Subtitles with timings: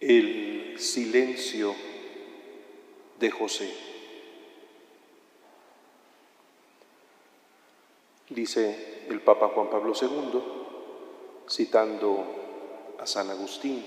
[0.00, 1.74] El silencio
[3.18, 3.72] de José.
[8.28, 10.42] Dice el Papa Juan Pablo II,
[11.48, 13.84] citando a San Agustín,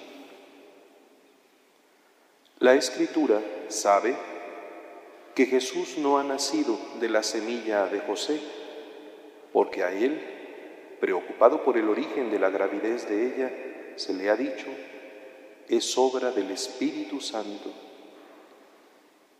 [2.60, 4.16] la Escritura sabe
[5.36, 8.42] que Jesús no ha nacido de la semilla de José,
[9.54, 10.20] porque a él,
[11.00, 13.52] preocupado por el origen de la gravidez de ella,
[13.96, 14.68] se le ha dicho,
[15.70, 17.70] es obra del Espíritu Santo.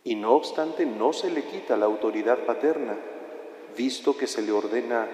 [0.04, 2.96] Y no obstante, no se le quita la autoridad paterna,
[3.76, 5.08] visto que se le ordena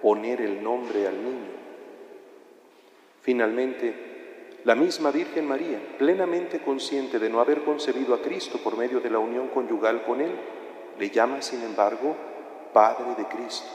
[0.00, 1.50] poner el nombre al niño.
[3.22, 4.12] Finalmente,
[4.64, 9.10] la misma Virgen María, plenamente consciente de no haber concebido a Cristo por medio de
[9.10, 10.32] la unión conyugal con Él,
[10.98, 12.14] le llama, sin embargo,
[12.72, 13.68] Padre de Cristo.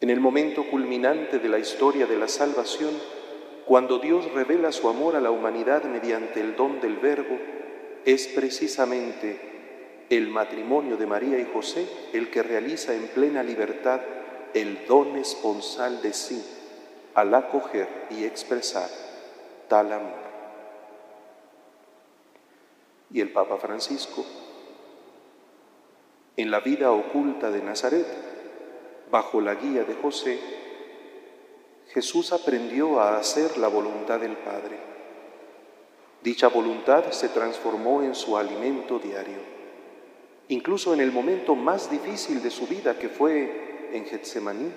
[0.00, 2.94] En el momento culminante de la historia de la salvación,
[3.70, 7.38] cuando Dios revela su amor a la humanidad mediante el don del Verbo,
[8.04, 14.00] es precisamente el matrimonio de María y José el que realiza en plena libertad
[14.54, 16.44] el don esponsal de sí
[17.14, 18.88] al acoger y expresar
[19.68, 20.18] tal amor.
[23.12, 24.26] Y el Papa Francisco,
[26.36, 28.08] en la vida oculta de Nazaret,
[29.12, 30.59] bajo la guía de José,
[31.92, 34.78] Jesús aprendió a hacer la voluntad del Padre.
[36.22, 39.38] Dicha voluntad se transformó en su alimento diario.
[40.48, 44.70] Incluso en el momento más difícil de su vida, que fue en Getsemaní,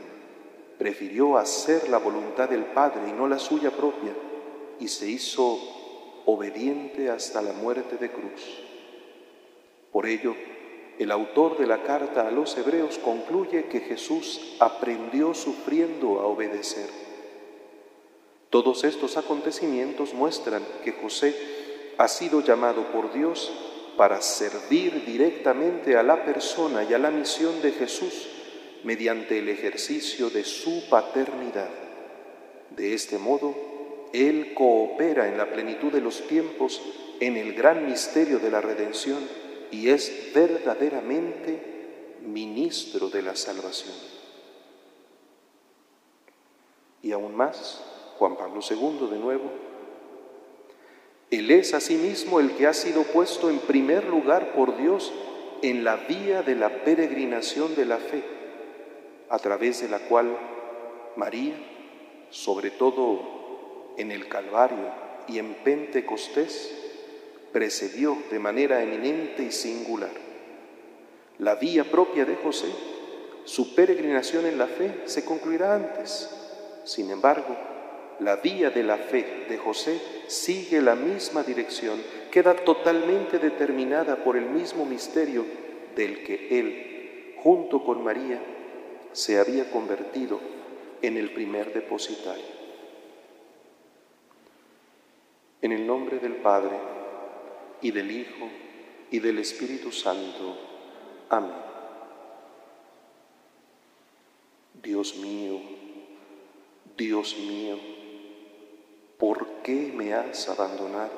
[0.78, 4.14] prefirió hacer la voluntad del Padre y no la suya propia,
[4.80, 5.59] y se hizo
[6.25, 8.64] obediente hasta la muerte de cruz.
[9.91, 10.36] Por ello,
[10.99, 16.89] el autor de la carta a los hebreos concluye que Jesús aprendió sufriendo a obedecer.
[18.50, 21.35] Todos estos acontecimientos muestran que José
[21.97, 23.52] ha sido llamado por Dios
[23.97, 28.29] para servir directamente a la persona y a la misión de Jesús
[28.84, 31.69] mediante el ejercicio de su paternidad.
[32.69, 33.56] De este modo,
[34.13, 36.81] Él coopera en la plenitud de los tiempos
[37.19, 39.19] en el gran misterio de la redención
[39.73, 43.95] y es verdaderamente ministro de la salvación.
[47.01, 47.83] Y aún más,
[48.19, 49.51] Juan Pablo II de nuevo,
[51.31, 55.12] Él es asimismo el que ha sido puesto en primer lugar por Dios
[55.63, 58.23] en la vía de la peregrinación de la fe
[59.29, 60.38] a través de la cual
[61.16, 61.56] María,
[62.29, 64.91] sobre todo en el Calvario
[65.28, 66.82] y en Pentecostés,
[67.53, 70.12] precedió de manera eminente y singular.
[71.38, 72.68] La vía propia de José,
[73.46, 76.30] su peregrinación en la fe, se concluirá antes.
[76.84, 77.56] Sin embargo,
[78.19, 84.36] la vía de la fe de José sigue la misma dirección, queda totalmente determinada por
[84.36, 85.46] el mismo misterio
[85.96, 88.40] del que él, junto con María,
[89.12, 90.40] se había convertido
[91.02, 92.63] en el primer depositario.
[95.62, 96.78] En el nombre del Padre,
[97.83, 98.49] y del Hijo,
[99.11, 100.57] y del Espíritu Santo.
[101.29, 101.53] Amén.
[104.81, 105.61] Dios mío,
[106.97, 107.77] Dios mío,
[109.19, 111.11] ¿por qué me has abandonado?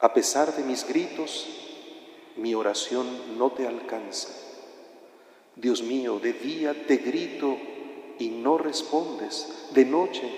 [0.00, 1.46] A pesar de mis gritos,
[2.36, 4.48] mi oración no te alcanza
[5.60, 7.56] Dios mío, de día te grito
[8.18, 10.30] y no respondes, de noche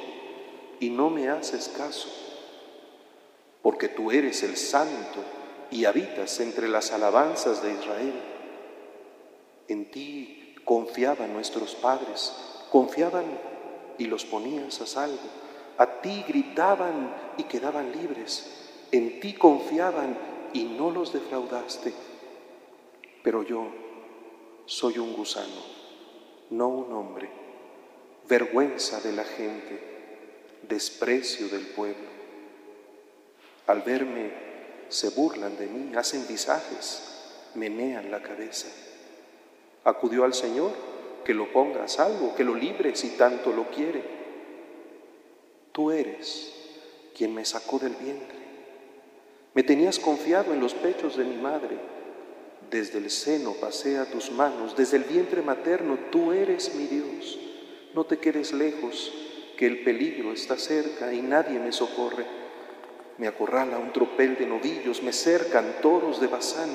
[0.80, 2.08] y no me haces caso,
[3.62, 5.24] porque tú eres el santo
[5.70, 8.14] y habitas entre las alabanzas de Israel.
[9.68, 12.32] En ti confiaban nuestros padres,
[12.70, 13.24] confiaban
[13.98, 15.18] y los ponías a salvo.
[15.78, 18.68] A ti gritaban y quedaban libres.
[18.92, 20.18] En ti confiaban
[20.52, 21.92] y no los defraudaste.
[23.22, 23.66] Pero yo,
[24.66, 25.62] soy un gusano,
[26.50, 27.28] no un hombre,
[28.28, 29.80] vergüenza de la gente,
[30.68, 32.09] desprecio del pueblo.
[33.70, 34.32] Al verme
[34.88, 38.66] se burlan de mí, hacen visajes, menean la cabeza.
[39.84, 40.72] Acudió al Señor
[41.24, 44.02] que lo ponga a salvo, que lo libre si tanto lo quiere.
[45.70, 46.52] Tú eres
[47.16, 48.40] quien me sacó del vientre.
[49.54, 51.78] Me tenías confiado en los pechos de mi madre
[52.70, 57.38] desde el seno pasea tus manos, desde el vientre materno tú eres mi Dios.
[57.94, 59.12] No te quedes lejos,
[59.56, 62.24] que el peligro está cerca y nadie me socorre.
[63.20, 66.70] Me acorrala un tropel de novillos, me cercan toros de Bazán,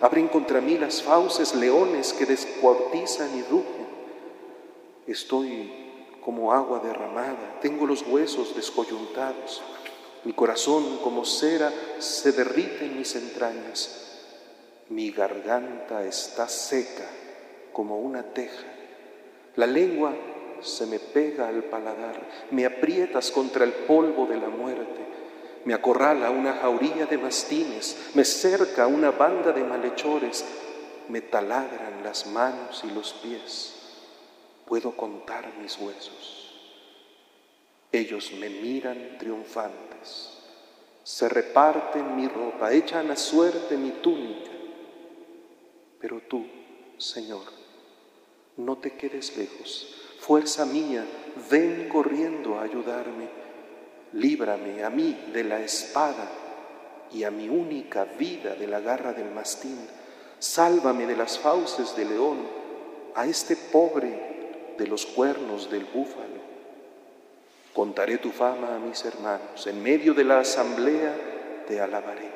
[0.00, 3.86] abren contra mí las fauces leones que descuartizan y rugen.
[5.06, 5.70] Estoy
[6.24, 9.62] como agua derramada, tengo los huesos descoyuntados,
[10.24, 14.22] mi corazón como cera se derrite en mis entrañas,
[14.88, 17.10] mi garganta está seca
[17.74, 18.66] como una teja,
[19.54, 20.14] la lengua
[20.62, 25.09] se me pega al paladar, me aprietas contra el polvo de la muerte,
[25.64, 30.44] me acorrala una jauría de mastines, me cerca una banda de malhechores,
[31.08, 33.74] me taladran las manos y los pies,
[34.66, 36.46] puedo contar mis huesos.
[37.92, 40.38] Ellos me miran triunfantes,
[41.02, 44.50] se reparten mi ropa, echan a suerte mi túnica,
[46.00, 46.46] pero tú,
[46.98, 47.42] Señor,
[48.56, 51.04] no te quedes lejos, fuerza mía,
[51.50, 53.28] ven corriendo a ayudarme,
[54.12, 56.28] líbrame a mí de la espada
[57.12, 59.78] y a mi única vida de la garra del mastín,
[60.38, 62.38] sálvame de las fauces del león,
[63.14, 66.40] a este pobre de los cuernos del búfalo.
[67.74, 71.14] Contaré tu fama a mis hermanos, en medio de la asamblea
[71.66, 72.30] te alabaré.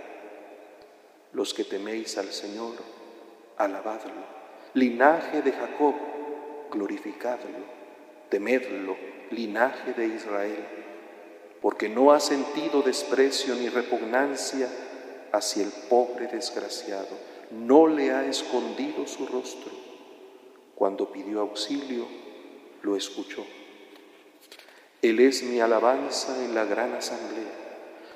[1.33, 2.75] Los que teméis al Señor,
[3.57, 4.35] alabadlo.
[4.75, 5.95] Linaje de Jacob,
[6.71, 7.75] glorificadlo
[8.35, 8.97] temedlo,
[9.31, 10.67] linaje de Israel,
[11.65, 14.69] porque no ha sentido desprecio ni repugnancia
[15.33, 17.17] hacia el pobre desgraciado,
[17.53, 19.73] no le ha escondido su rostro.
[20.75, 22.07] Cuando pidió auxilio,
[22.83, 23.47] lo escuchó.
[25.01, 27.55] Él es mi alabanza en la gran asamblea.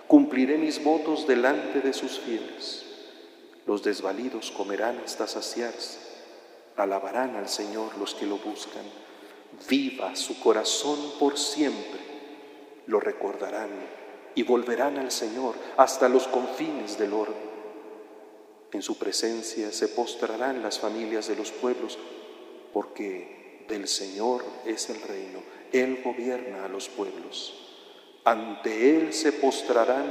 [0.07, 2.85] Cumpliré mis votos delante de sus fieles.
[3.67, 6.01] Los desvalidos comerán hasta saciarse.
[6.77, 8.85] Alabarán al Señor los que lo buscan
[9.69, 12.01] viva su corazón por siempre,
[12.89, 13.71] lo recordarán
[14.35, 17.49] y volverán al Señor hasta los confines del orbe.
[18.73, 21.97] En su presencia se postrarán las familias de los pueblos,
[22.73, 25.39] porque del Señor es el reino,
[25.73, 27.55] Él gobierna a los pueblos.
[28.25, 30.07] Ante Él se postrarán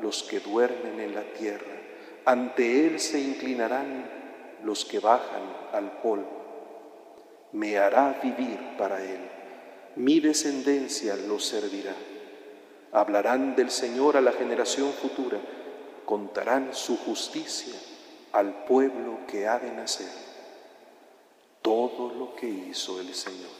[0.00, 1.80] los que duermen en la tierra,
[2.24, 5.42] ante Él se inclinarán los que bajan
[5.72, 6.46] al polvo
[7.56, 9.35] me hará vivir para Él.
[9.96, 11.94] Mi descendencia lo servirá.
[12.92, 15.38] Hablarán del Señor a la generación futura,
[16.04, 17.74] contarán su justicia
[18.32, 20.10] al pueblo que ha de nacer.
[21.62, 23.50] Todo lo que hizo el Señor.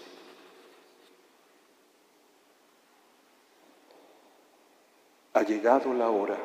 [5.32, 6.38] Ha llegado la hora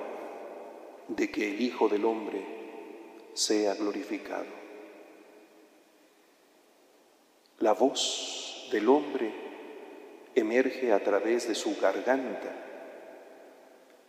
[1.10, 2.46] de que el Hijo del Hombre
[3.34, 4.62] sea glorificado.
[7.60, 9.41] La voz del hombre
[10.36, 12.52] emerge a través de su garganta.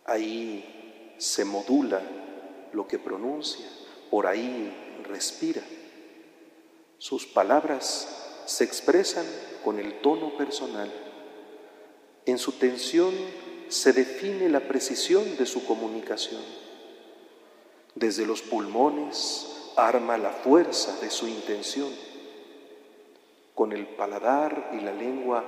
[0.05, 2.01] Ahí se modula
[2.73, 3.65] lo que pronuncia,
[4.09, 4.73] por ahí
[5.03, 5.61] respira.
[6.97, 9.25] Sus palabras se expresan
[9.63, 10.91] con el tono personal.
[12.25, 13.13] En su tensión
[13.67, 16.41] se define la precisión de su comunicación.
[17.95, 21.89] Desde los pulmones arma la fuerza de su intención
[23.55, 25.43] con el paladar y la lengua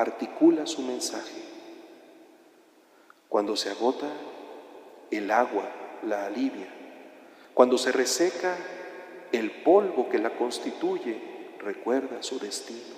[0.00, 1.42] articula su mensaje.
[3.28, 4.08] Cuando se agota,
[5.10, 5.68] el agua
[6.02, 6.68] la alivia.
[7.54, 8.56] Cuando se reseca,
[9.32, 11.20] el polvo que la constituye
[11.58, 12.96] recuerda su destino.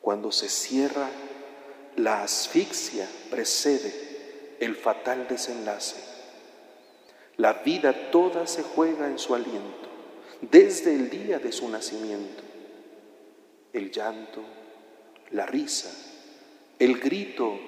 [0.00, 1.08] Cuando se cierra,
[1.96, 5.96] la asfixia precede el fatal desenlace.
[7.36, 9.88] La vida toda se juega en su aliento,
[10.40, 12.42] desde el día de su nacimiento
[13.72, 14.42] el llanto,
[15.32, 15.90] la risa,
[16.78, 17.58] el grito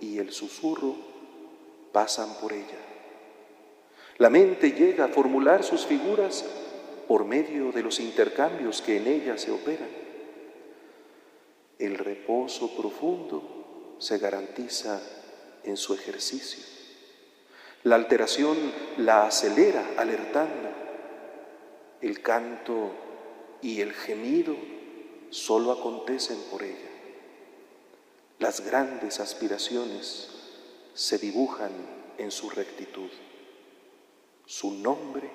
[0.00, 0.94] y el susurro
[1.92, 2.78] pasan por ella.
[4.18, 6.44] La mente llega a formular sus figuras
[7.08, 9.88] por medio de los intercambios que en ella se operan.
[11.78, 15.00] El reposo profundo se garantiza
[15.64, 16.62] en su ejercicio.
[17.84, 18.56] La alteración
[18.98, 20.70] la acelera alertando.
[22.00, 22.90] El canto
[23.62, 24.54] y el gemido
[25.32, 26.90] solo acontecen por ella.
[28.38, 30.28] Las grandes aspiraciones
[30.94, 31.72] se dibujan
[32.18, 33.08] en su rectitud.
[34.44, 35.30] Su nombre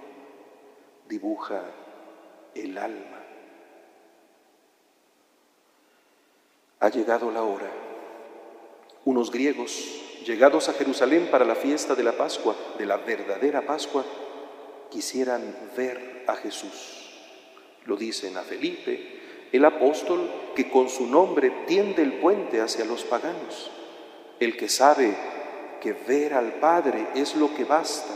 [1.09, 1.63] dibuja
[2.53, 3.23] el alma.
[6.79, 7.71] Ha llegado la hora.
[9.03, 9.71] Unos griegos,
[10.25, 14.05] llegados a Jerusalén para la fiesta de la Pascua, de la verdadera Pascua,
[14.91, 17.15] quisieran ver a Jesús.
[17.85, 19.17] Lo dicen a Felipe,
[19.51, 23.71] el apóstol que con su nombre tiende el puente hacia los paganos,
[24.39, 25.15] el que sabe
[25.81, 28.13] que ver al Padre es lo que basta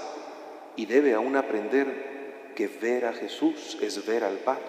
[0.75, 4.63] y debe aún aprender que ver a Jesús es ver al Padre,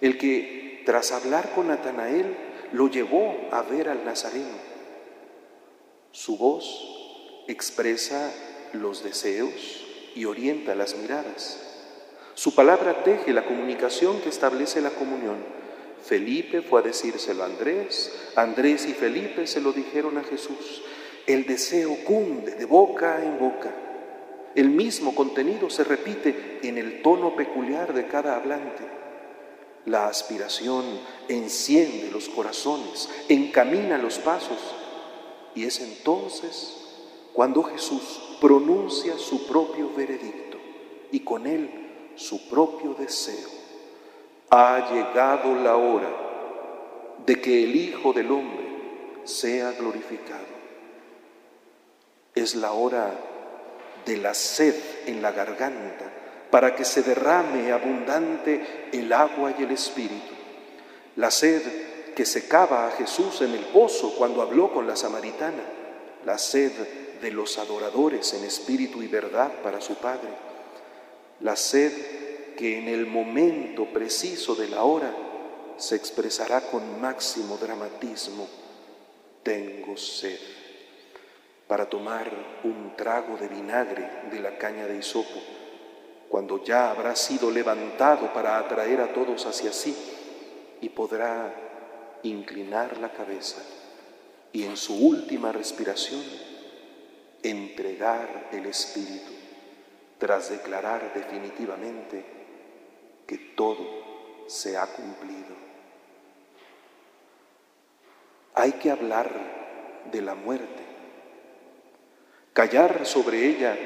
[0.00, 2.36] el que tras hablar con Natanael
[2.72, 4.72] lo llevó a ver al Nazareno.
[6.10, 8.32] Su voz expresa
[8.72, 9.84] los deseos
[10.14, 11.61] y orienta las miradas.
[12.42, 15.36] Su palabra teje la comunicación que establece la comunión.
[16.02, 20.82] Felipe fue a decírselo a Andrés, Andrés y Felipe se lo dijeron a Jesús.
[21.28, 23.70] El deseo cunde de boca en boca.
[24.56, 28.82] El mismo contenido se repite en el tono peculiar de cada hablante.
[29.86, 30.84] La aspiración
[31.28, 34.58] enciende los corazones, encamina los pasos
[35.54, 36.76] y es entonces
[37.34, 40.58] cuando Jesús pronuncia su propio veredicto
[41.12, 41.81] y con él
[42.16, 43.48] su propio deseo.
[44.50, 46.10] Ha llegado la hora
[47.24, 48.62] de que el Hijo del Hombre
[49.24, 50.52] sea glorificado.
[52.34, 53.12] Es la hora
[54.04, 54.74] de la sed
[55.06, 56.10] en la garganta
[56.50, 60.34] para que se derrame abundante el agua y el espíritu.
[61.16, 61.62] La sed
[62.14, 65.62] que secaba a Jesús en el pozo cuando habló con la samaritana,
[66.26, 66.72] la sed
[67.20, 70.28] de los adoradores en espíritu y verdad para su Padre,
[71.42, 71.92] la sed
[72.56, 75.12] que en el momento preciso de la hora
[75.76, 78.46] se expresará con máximo dramatismo,
[79.42, 80.38] tengo sed
[81.66, 82.30] para tomar
[82.64, 85.40] un trago de vinagre de la caña de hisopo,
[86.28, 89.96] cuando ya habrá sido levantado para atraer a todos hacia sí
[90.80, 91.52] y podrá
[92.22, 93.62] inclinar la cabeza
[94.52, 96.22] y en su última respiración
[97.42, 99.41] entregar el Espíritu
[100.22, 102.24] tras declarar definitivamente
[103.26, 105.56] que todo se ha cumplido.
[108.54, 109.30] Hay que hablar
[110.12, 110.82] de la muerte
[112.52, 113.78] Callar sobre ella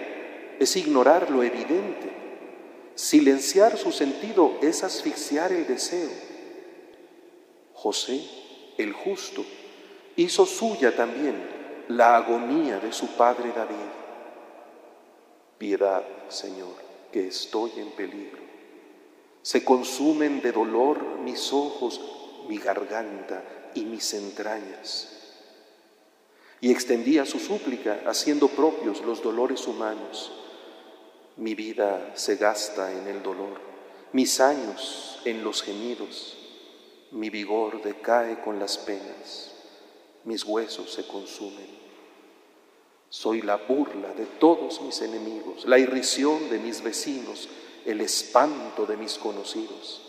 [0.58, 2.10] es ignorar lo evidente.
[2.96, 6.10] Silenciar su sentido es asfixiar el deseo.
[7.74, 8.20] José,
[8.76, 9.44] el justo,
[10.16, 11.36] hizo suya también
[11.88, 14.05] la agonía de su padre David.
[15.58, 16.74] Piedad, Señor,
[17.12, 18.42] que estoy en peligro.
[19.42, 22.00] Se consumen de dolor mis ojos,
[22.48, 23.42] mi garganta
[23.74, 25.16] y mis entrañas
[26.60, 30.32] y extendía su súplica haciendo propios los dolores humanos.
[31.36, 33.60] Mi vida se gasta en el dolor,
[34.12, 36.36] mis años en los gemidos,
[37.10, 39.52] mi vigor decae con las penas,
[40.24, 41.75] mis huesos se consumen.
[43.08, 47.48] Soy la burla de todos mis enemigos, la irrisión de mis vecinos,
[47.84, 50.02] el espanto de mis conocidos.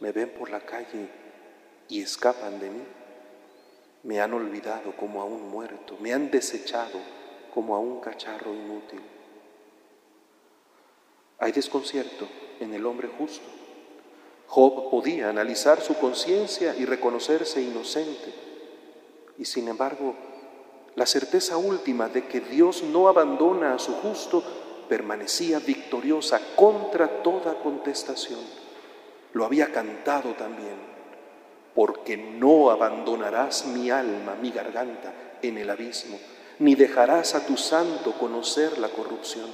[0.00, 1.08] Me ven por la calle
[1.88, 2.82] y escapan de mí.
[4.02, 6.98] Me han olvidado como a un muerto, me han desechado
[7.52, 9.00] como a un cacharro inútil.
[11.38, 12.26] Hay desconcierto
[12.60, 13.44] en el hombre justo.
[14.46, 18.32] Job podía analizar su conciencia y reconocerse inocente.
[19.38, 20.14] Y sin embargo,
[20.94, 24.42] la certeza última de que Dios no abandona a su justo
[24.88, 28.40] permanecía victoriosa contra toda contestación.
[29.32, 30.92] Lo había cantado también
[31.74, 36.18] porque no abandonarás mi alma, mi garganta, en el abismo,
[36.58, 39.50] ni dejarás a tu santo conocer la corrupción.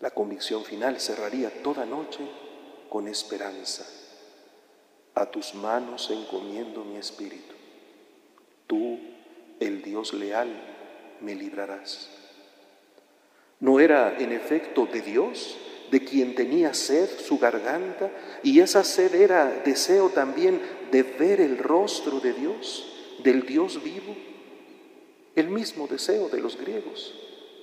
[0.00, 2.20] La convicción final cerraría toda noche
[2.88, 3.84] con esperanza.
[5.14, 7.54] A tus manos encomiendo mi espíritu.
[8.66, 8.98] Tú,
[9.60, 10.48] el Dios leal,
[11.20, 12.10] me librarás.
[13.60, 15.56] ¿No era en efecto de Dios
[15.90, 18.10] de quien tenía sed su garganta,
[18.42, 20.60] y esa sed era deseo también
[20.90, 24.16] de ver el rostro de Dios, del Dios vivo,
[25.34, 27.14] el mismo deseo de los griegos,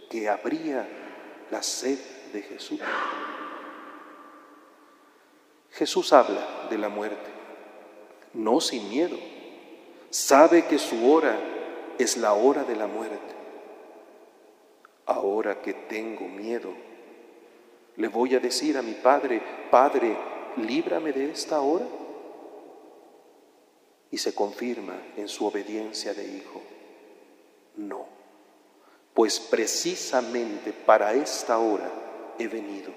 [0.10, 0.88] que habría
[1.52, 2.00] la sed
[2.32, 2.80] de Jesús.
[5.72, 7.32] Jesús habla de la muerte,
[8.34, 9.18] no sin miedo,
[10.12, 11.38] sabe que su hora
[11.98, 13.34] es la hora de la muerte.
[15.06, 16.74] Ahora que tengo miedo,
[17.96, 20.18] ¿Le voy a decir a mi Padre, Padre,
[20.58, 21.86] líbrame de esta hora?
[24.10, 26.62] Y se confirma en su obediencia de hijo.
[27.76, 28.06] No,
[29.14, 31.92] pues precisamente para esta hora
[32.40, 32.92] he venido.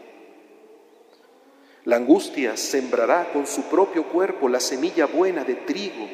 [1.85, 6.09] La angustia sembrará con su propio cuerpo la semilla buena de trigo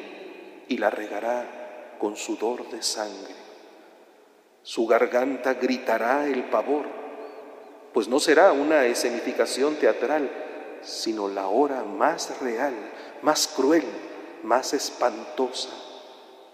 [0.67, 1.62] y la regará
[2.03, 3.33] con sudor de sangre.
[4.61, 6.85] Su garganta gritará el pavor
[7.93, 10.29] pues no será una escenificación teatral,
[10.81, 12.73] sino la hora más real,
[13.21, 13.85] más cruel,
[14.43, 15.69] más espantosa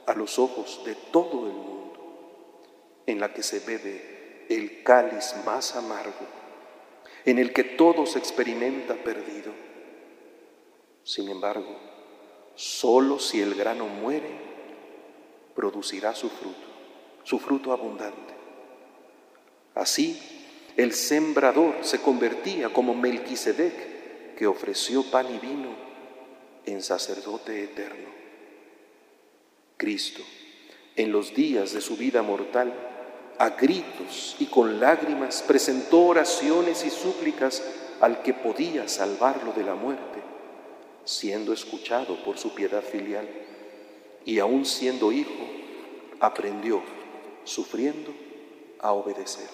[0.05, 5.75] a los ojos de todo el mundo, en la que se bebe el cáliz más
[5.75, 6.27] amargo,
[7.25, 9.51] en el que todo se experimenta perdido.
[11.03, 11.75] Sin embargo,
[12.53, 14.48] solo si el grano muere,
[15.59, 16.67] producirá su fruto,
[17.25, 18.33] su fruto abundante.
[19.75, 20.17] Así,
[20.77, 25.75] el sembrador se convertía como Melquisedec, que ofreció pan y vino
[26.65, 28.07] en sacerdote eterno.
[29.75, 30.23] Cristo,
[30.95, 32.73] en los días de su vida mortal,
[33.37, 37.61] a gritos y con lágrimas presentó oraciones y súplicas
[37.99, 40.23] al que podía salvarlo de la muerte,
[41.03, 43.27] siendo escuchado por su piedad filial,
[44.25, 45.31] y aún siendo hijo,
[46.19, 46.81] aprendió,
[47.43, 48.11] sufriendo,
[48.79, 49.49] a obedecer.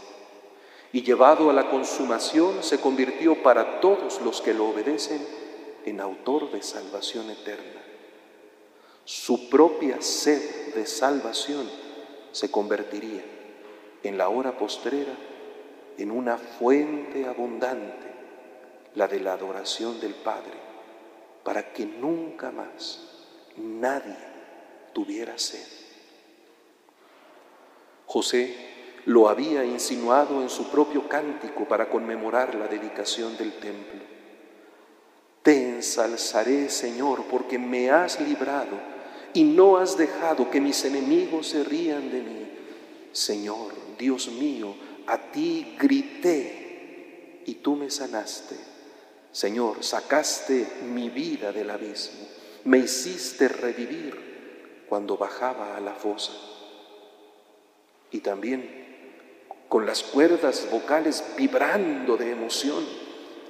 [0.91, 5.25] Y llevado a la consumación, se convirtió para todos los que lo obedecen
[5.85, 7.81] en autor de salvación eterna.
[9.03, 11.69] Su propia sed de salvación
[12.31, 13.23] se convertiría
[14.03, 15.13] en la hora postrera
[15.97, 18.13] en una fuente abundante,
[18.95, 20.53] la de la adoración del Padre,
[21.43, 23.01] para que nunca más
[23.57, 24.34] nadie
[24.95, 25.67] tuviera sed.
[28.05, 28.55] José
[29.07, 33.99] lo había insinuado en su propio cántico para conmemorar la dedicación del templo.
[35.43, 38.79] Te ensalzaré, Señor, porque me has librado
[39.33, 42.47] y no has dejado que mis enemigos se rían de mí.
[43.11, 44.73] Señor, Dios mío,
[45.07, 48.55] a ti grité y tú me sanaste.
[49.33, 52.25] Señor, sacaste mi vida del abismo,
[52.63, 54.34] me hiciste revivir
[54.87, 56.31] cuando bajaba a la fosa.
[58.11, 58.85] Y también
[59.67, 62.85] con las cuerdas vocales vibrando de emoción,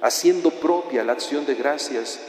[0.00, 2.20] haciendo propia la acción de gracias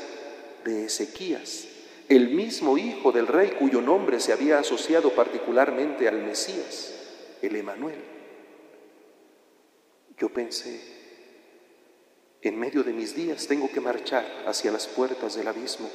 [0.64, 1.68] de Ezequías,
[2.10, 6.94] el mismo hijo del rey cuyo nombre se había asociado particularmente al Mesías,
[7.42, 8.00] el Emanuel.
[10.18, 10.82] Yo pensé,
[12.42, 15.90] en medio de mis días tengo que marchar hacia las puertas del abismo,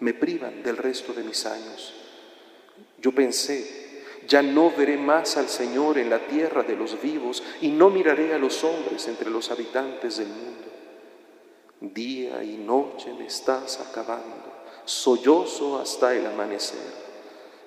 [0.00, 2.05] me privan del resto de mis años.
[3.00, 3.86] Yo pensé,
[4.26, 8.34] ya no veré más al Señor en la tierra de los vivos y no miraré
[8.34, 10.66] a los hombres entre los habitantes del mundo.
[11.80, 17.06] Día y noche me estás acabando, sollozo hasta el amanecer.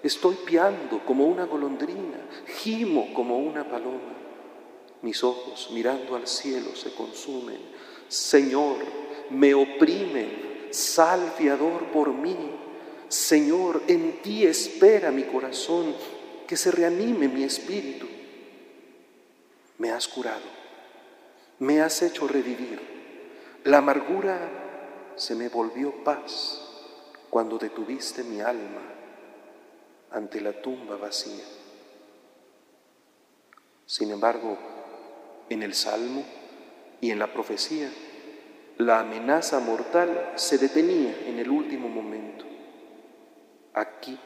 [0.01, 2.19] Estoy piando como una golondrina,
[2.61, 4.15] gimo como una paloma.
[5.01, 7.59] Mis ojos mirando al cielo se consumen.
[8.07, 8.77] Señor,
[9.29, 12.35] me oprimen, sal fiador por mí.
[13.09, 15.95] Señor, en ti espera mi corazón
[16.47, 18.07] que se reanime mi espíritu.
[19.79, 20.45] Me has curado,
[21.57, 22.79] me has hecho revivir.
[23.63, 26.61] La amargura se me volvió paz
[27.29, 28.81] cuando detuviste mi alma
[30.11, 31.43] ante la tumba vacía.
[33.85, 34.57] Sin embargo,
[35.49, 36.23] en el Salmo
[37.01, 37.91] y en la profecía,
[38.77, 42.48] la amenaza mortal se detenía en el último momento.
[43.73, 44.17] Aquí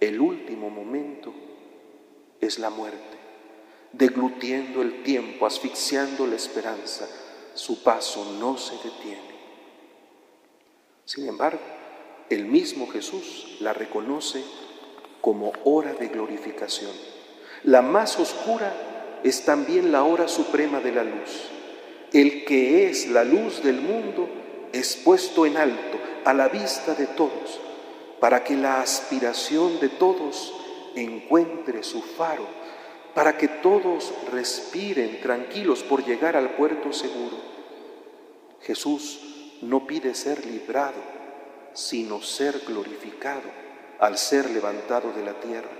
[0.00, 1.32] el último momento
[2.40, 3.16] es la muerte,
[3.92, 7.08] deglutiendo el tiempo, asfixiando la esperanza.
[7.54, 9.38] Su paso no se detiene.
[11.04, 11.60] Sin embargo,
[12.30, 14.44] el mismo Jesús la reconoce
[15.20, 16.92] como hora de glorificación.
[17.64, 21.48] La más oscura es también la hora suprema de la luz.
[22.12, 24.28] El que es la luz del mundo
[24.72, 27.60] es puesto en alto a la vista de todos
[28.20, 30.52] para que la aspiración de todos
[30.96, 32.46] encuentre su faro,
[33.14, 37.36] para que todos respiren tranquilos por llegar al puerto seguro.
[38.62, 39.20] Jesús
[39.62, 41.00] no pide ser librado,
[41.72, 43.50] sino ser glorificado
[43.98, 45.70] al ser levantado de la tierra,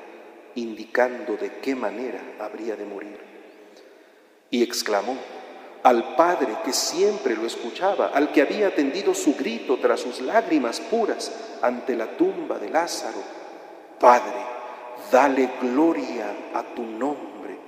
[0.55, 3.19] indicando de qué manera habría de morir.
[4.51, 5.17] Y exclamó,
[5.83, 10.81] al Padre que siempre lo escuchaba, al que había atendido su grito tras sus lágrimas
[10.81, 13.19] puras ante la tumba de Lázaro,
[14.01, 14.41] Padre,
[15.11, 17.59] dale gloria a tu nombre.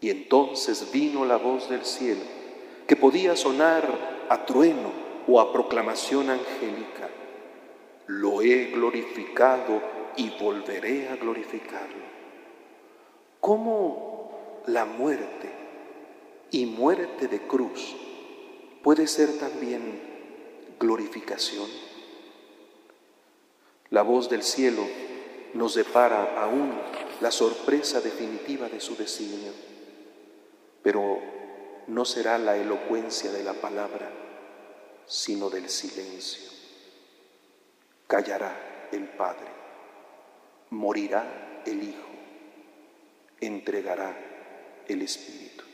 [0.00, 2.22] Y entonces vino la voz del cielo,
[2.86, 3.84] que podía sonar
[4.28, 4.90] a trueno
[5.26, 7.08] o a proclamación angélica.
[8.06, 9.82] Lo he glorificado
[10.16, 12.06] y volveré a glorificarlo.
[13.40, 15.55] ¿Cómo la muerte
[16.50, 17.94] y muerte de cruz
[18.82, 20.00] puede ser también
[20.78, 21.68] glorificación.
[23.90, 24.84] La voz del cielo
[25.54, 26.72] nos depara aún
[27.20, 29.52] la sorpresa definitiva de su designio,
[30.82, 31.18] pero
[31.86, 34.10] no será la elocuencia de la palabra,
[35.06, 36.50] sino del silencio.
[38.06, 39.48] Callará el Padre,
[40.70, 42.08] morirá el Hijo,
[43.40, 44.16] entregará
[44.88, 45.65] el Espíritu.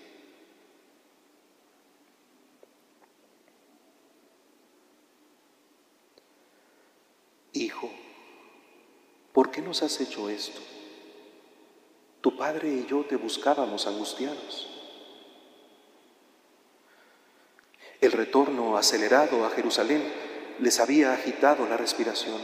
[9.32, 10.60] ¿Por qué nos has hecho esto?
[12.20, 14.68] Tu padre y yo te buscábamos angustiados.
[18.00, 20.02] El retorno acelerado a Jerusalén
[20.60, 22.40] les había agitado la respiración.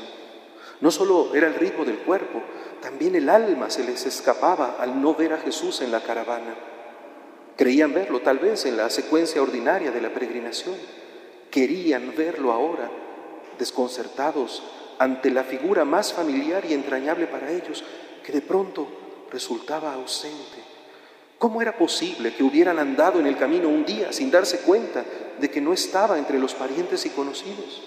[0.80, 2.42] No solo era el ritmo del cuerpo,
[2.80, 6.54] también el alma se les escapaba al no ver a Jesús en la caravana.
[7.56, 10.76] Creían verlo tal vez en la secuencia ordinaria de la peregrinación.
[11.50, 12.88] Querían verlo ahora,
[13.58, 14.62] desconcertados
[14.98, 17.84] ante la figura más familiar y entrañable para ellos,
[18.24, 18.86] que de pronto
[19.30, 20.58] resultaba ausente.
[21.38, 25.04] ¿Cómo era posible que hubieran andado en el camino un día sin darse cuenta
[25.38, 27.82] de que no estaba entre los parientes y conocidos?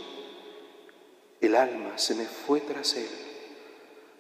[1.42, 3.10] El alma se me fue tras él.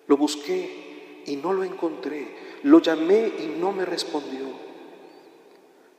[0.07, 2.27] Lo busqué y no lo encontré.
[2.63, 4.47] Lo llamé y no me respondió.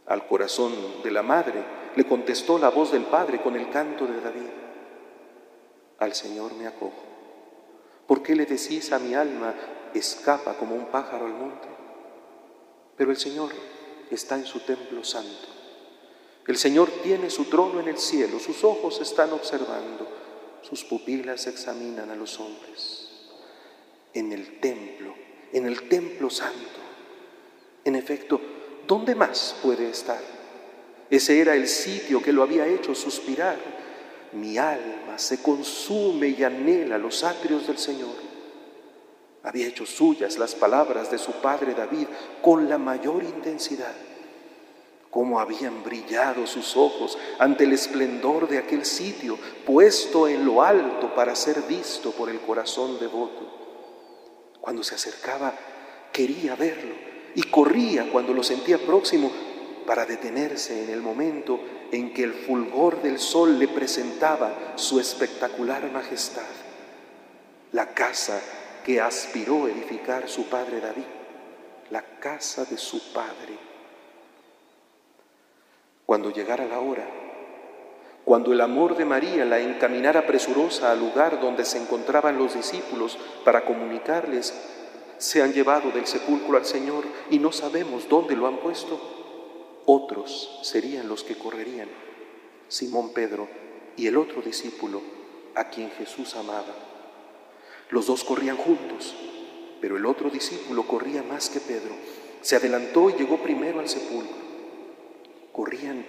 [0.06, 1.62] Al corazón de la madre
[1.96, 4.61] le contestó la voz del Padre con el canto de David.
[6.02, 7.04] Al Señor me acojo.
[8.06, 9.54] ¿Por qué le decís a mi alma,
[9.94, 11.68] escapa como un pájaro al monte?
[12.96, 13.50] Pero el Señor
[14.10, 15.48] está en su templo santo.
[16.46, 20.22] El Señor tiene su trono en el cielo, sus ojos están observando
[20.62, 23.08] sus pupilas examinan a los hombres.
[24.14, 25.14] En el templo,
[25.52, 26.80] en el templo santo.
[27.84, 28.40] En efecto,
[28.86, 30.20] ¿dónde más puede estar?
[31.10, 33.81] Ese era el sitio que lo había hecho suspirar.
[34.32, 38.14] Mi alma se consume y anhela los atrios del Señor.
[39.42, 42.06] Había hecho suyas las palabras de su padre David
[42.40, 43.94] con la mayor intensidad
[45.12, 51.14] cómo habían brillado sus ojos ante el esplendor de aquel sitio puesto en lo alto
[51.14, 53.46] para ser visto por el corazón devoto.
[54.62, 55.52] Cuando se acercaba,
[56.14, 56.94] quería verlo
[57.34, 59.30] y corría cuando lo sentía próximo
[59.84, 65.90] para detenerse en el momento en que el fulgor del sol le presentaba su espectacular
[65.90, 66.42] majestad,
[67.72, 68.40] la casa
[68.84, 71.04] que aspiró edificar su padre David,
[71.90, 73.58] la casa de su padre.
[76.06, 77.06] Cuando llegara la hora,
[78.24, 83.18] cuando el amor de María la encaminara presurosa al lugar donde se encontraban los discípulos
[83.44, 84.54] para comunicarles,
[85.18, 89.21] se han llevado del sepulcro al Señor y no sabemos dónde lo han puesto,
[89.86, 91.88] otros serían los que correrían,
[92.68, 93.48] Simón Pedro
[93.96, 95.00] y el otro discípulo
[95.54, 96.74] a quien Jesús amaba.
[97.90, 99.14] Los dos corrían juntos,
[99.80, 101.94] pero el otro discípulo corría más que Pedro.
[102.40, 104.42] Se adelantó y llegó primero al sepulcro
[105.52, 106.04] corrían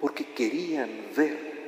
[0.00, 1.58] porque querían ver.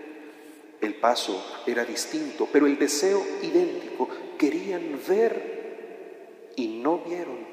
[0.81, 4.09] El paso era distinto, pero el deseo idéntico.
[4.39, 7.47] Querían ver y no vieron,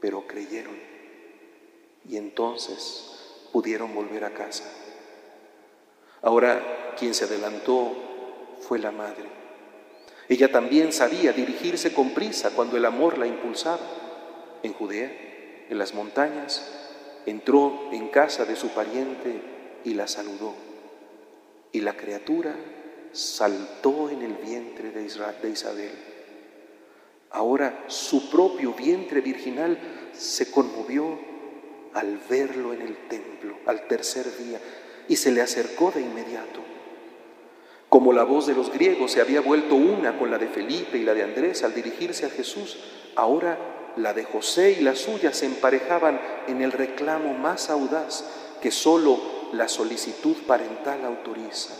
[0.00, 0.89] pero creyeron.
[2.08, 3.10] Y entonces
[3.52, 4.64] pudieron volver a casa.
[6.22, 7.92] Ahora quien se adelantó
[8.60, 9.24] fue la madre.
[10.28, 13.80] Ella también sabía dirigirse con prisa cuando el amor la impulsaba.
[14.62, 15.10] En Judea,
[15.68, 16.64] en las montañas,
[17.26, 19.40] entró en casa de su pariente
[19.84, 20.54] y la saludó.
[21.72, 22.54] Y la criatura
[23.12, 25.02] saltó en el vientre de,
[25.50, 25.92] Isabel.
[27.30, 29.78] Ahora su propio vientre virginal
[30.12, 31.18] se conmovió
[31.94, 34.60] al verlo en el templo al tercer día
[35.08, 36.60] y se le acercó de inmediato.
[37.88, 41.02] Como la voz de los griegos se había vuelto una con la de Felipe y
[41.02, 42.78] la de Andrés al dirigirse a Jesús,
[43.16, 43.58] ahora
[43.96, 48.24] la de José y la suya se emparejaban en el reclamo más audaz
[48.62, 49.18] que sólo
[49.52, 51.74] la solicitud parental autoriza.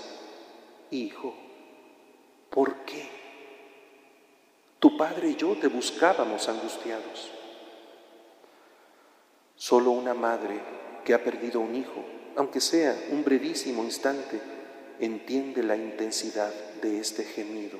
[0.91, 1.35] Hijo,
[2.51, 3.09] ¿por qué?
[4.81, 7.31] Tu padre y yo te buscábamos angustiados.
[9.61, 10.59] Solo una madre
[11.05, 12.03] que ha perdido un hijo,
[12.35, 14.41] aunque sea un brevísimo instante,
[14.99, 17.79] entiende la intensidad de este gemido.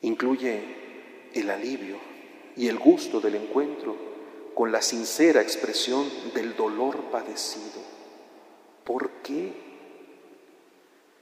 [0.00, 1.96] Incluye el alivio
[2.56, 3.94] y el gusto del encuentro
[4.52, 7.80] con la sincera expresión del dolor padecido.
[8.82, 9.52] ¿Por qué?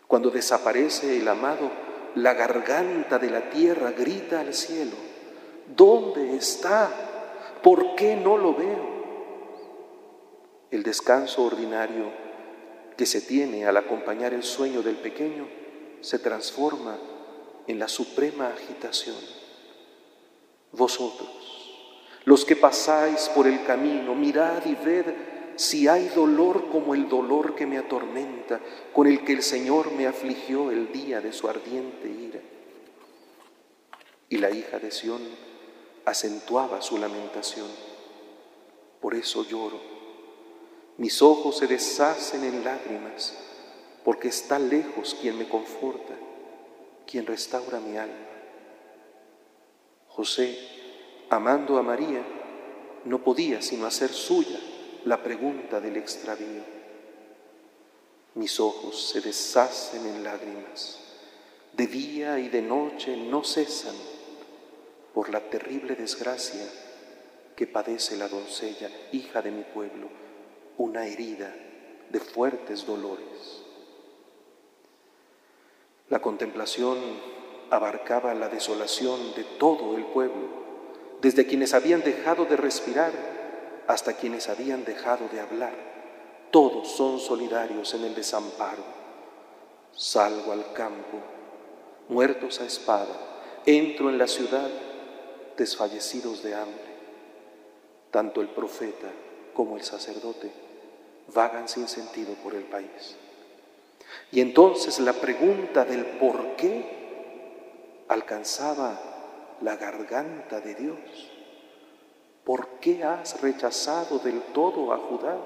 [0.07, 1.71] Cuando desaparece el amado,
[2.15, 4.97] la garganta de la tierra grita al cielo,
[5.77, 6.89] ¿dónde está?
[7.63, 9.00] ¿Por qué no lo veo?
[10.71, 12.13] El descanso ordinario
[12.97, 15.49] que se tiene al acompañar el sueño del pequeño
[16.01, 16.99] se transforma
[17.67, 19.17] en la suprema agitación
[20.73, 21.29] vosotros,
[22.25, 25.07] los que pasáis por el camino, mirad y ved
[25.57, 28.61] si hay dolor como el dolor que me atormenta,
[28.95, 32.41] con el que el Señor me afligió el día de su ardiente ira.
[34.29, 35.21] Y la hija de Sión
[36.05, 37.69] acentuaba su lamentación.
[39.01, 40.00] Por eso lloro.
[41.01, 43.33] Mis ojos se deshacen en lágrimas,
[44.05, 46.13] porque está lejos quien me conforta,
[47.07, 48.29] quien restaura mi alma.
[50.09, 50.59] José,
[51.31, 52.23] amando a María,
[53.07, 54.61] no podía sino hacer suya
[55.07, 56.65] la pregunta del extravío.
[58.35, 60.99] Mis ojos se deshacen en lágrimas,
[61.73, 63.97] de día y de noche no cesan
[65.15, 66.69] por la terrible desgracia
[67.57, 70.30] que padece la doncella, hija de mi pueblo,
[70.81, 71.55] una herida
[72.09, 73.63] de fuertes dolores.
[76.09, 76.97] La contemplación
[77.69, 80.49] abarcaba la desolación de todo el pueblo,
[81.21, 83.13] desde quienes habían dejado de respirar
[83.89, 85.75] hasta quienes habían dejado de hablar.
[86.51, 88.83] Todos son solidarios en el desamparo.
[89.93, 91.19] Salgo al campo,
[92.09, 94.71] muertos a espada, entro en la ciudad,
[95.59, 96.91] desfallecidos de hambre.
[98.11, 99.09] Tanto el profeta
[99.53, 100.70] como el sacerdote
[101.33, 103.17] vagan sin sentido por el país.
[104.33, 111.31] Y entonces la pregunta del por qué alcanzaba la garganta de Dios.
[112.45, 115.39] ¿Por qué has rechazado del todo a Judá?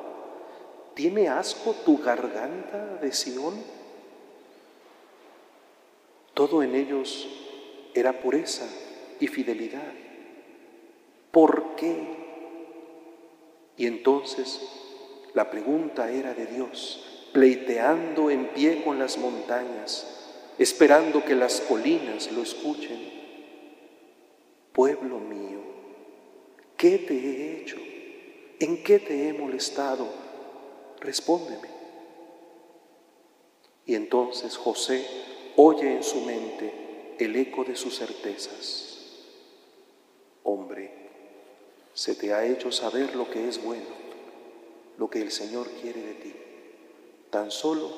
[0.95, 3.63] ¿Tiene asco tu garganta de Sión?
[6.35, 7.29] Todo en ellos
[7.95, 8.67] era pureza
[9.21, 9.93] y fidelidad.
[11.31, 12.25] ¿Por qué?
[13.77, 14.61] Y entonces
[15.35, 20.07] la pregunta era de Dios, pleiteando en pie con las montañas,
[20.59, 23.13] esperando que las colinas lo escuchen.
[24.73, 25.61] Pueblo mío,
[26.77, 27.77] ¿qué te he hecho?
[28.61, 30.07] ¿En qué te he molestado?
[31.01, 31.69] Respóndeme.
[33.87, 35.05] Y entonces José
[35.57, 38.91] oye en su mente el eco de sus certezas.
[40.45, 40.93] Hombre,
[41.93, 44.04] se te ha hecho saber lo que es bueno,
[44.99, 46.35] lo que el Señor quiere de ti.
[47.31, 47.91] Tan solo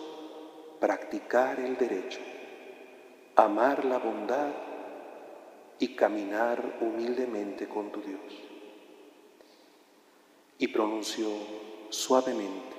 [0.81, 2.21] practicar el derecho
[3.37, 4.51] amar la bondad
[5.79, 8.33] y caminar humildemente con tu Dios.
[10.59, 11.29] Y pronunció
[11.91, 12.75] suavemente,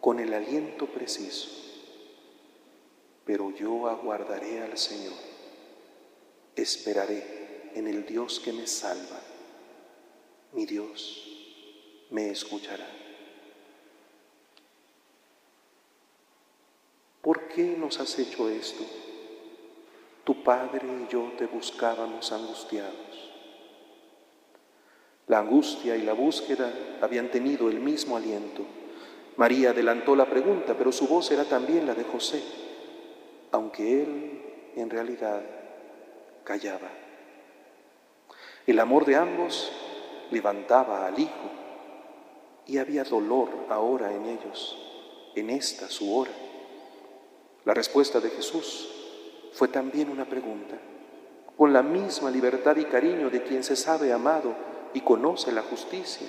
[0.00, 1.48] con el aliento preciso,
[3.24, 5.14] pero yo aguardaré al Señor,
[6.56, 9.20] esperaré en el Dios que me salva,
[10.52, 12.88] mi Dios me escuchará.
[17.22, 18.84] ¿Por qué nos has hecho esto?
[20.30, 23.32] tu Padre y yo te buscábamos angustiados.
[25.26, 28.62] La angustia y la búsqueda habían tenido el mismo aliento.
[29.36, 32.42] María adelantó la pregunta, pero su voz era también la de José,
[33.52, 34.42] aunque él
[34.76, 35.42] en realidad
[36.44, 36.90] callaba.
[38.66, 39.72] El amor de ambos
[40.30, 41.50] levantaba al Hijo
[42.66, 44.78] y había dolor ahora en ellos,
[45.34, 46.49] en esta su hora.
[47.64, 48.88] La respuesta de Jesús
[49.52, 50.78] fue también una pregunta,
[51.56, 54.54] con la misma libertad y cariño de quien se sabe amado
[54.94, 56.26] y conoce la justicia,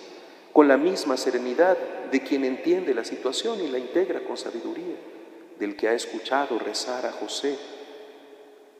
[0.51, 1.77] con la misma serenidad
[2.11, 4.97] de quien entiende la situación y la integra con sabiduría,
[5.57, 7.57] del que ha escuchado rezar a José,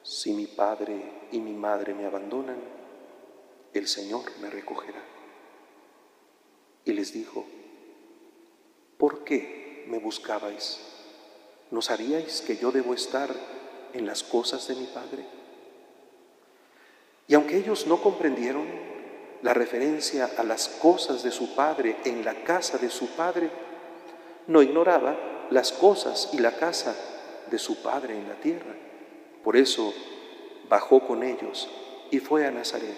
[0.04, 1.00] si mi padre
[1.32, 2.58] y mi madre me abandonan,
[3.74, 5.02] el Señor me recogerá.
[6.84, 7.46] Y les dijo,
[8.98, 10.82] ¿por qué me buscabais?
[11.72, 13.34] ¿No sabíais que yo debo estar
[13.94, 15.26] en las cosas de mi Padre.
[17.28, 18.68] Y aunque ellos no comprendieron
[19.42, 23.50] la referencia a las cosas de su Padre en la casa de su Padre,
[24.48, 26.96] no ignoraba las cosas y la casa
[27.50, 28.76] de su Padre en la tierra.
[29.44, 29.94] Por eso
[30.70, 31.70] bajó con ellos
[32.12, 32.98] y fue a Nazaret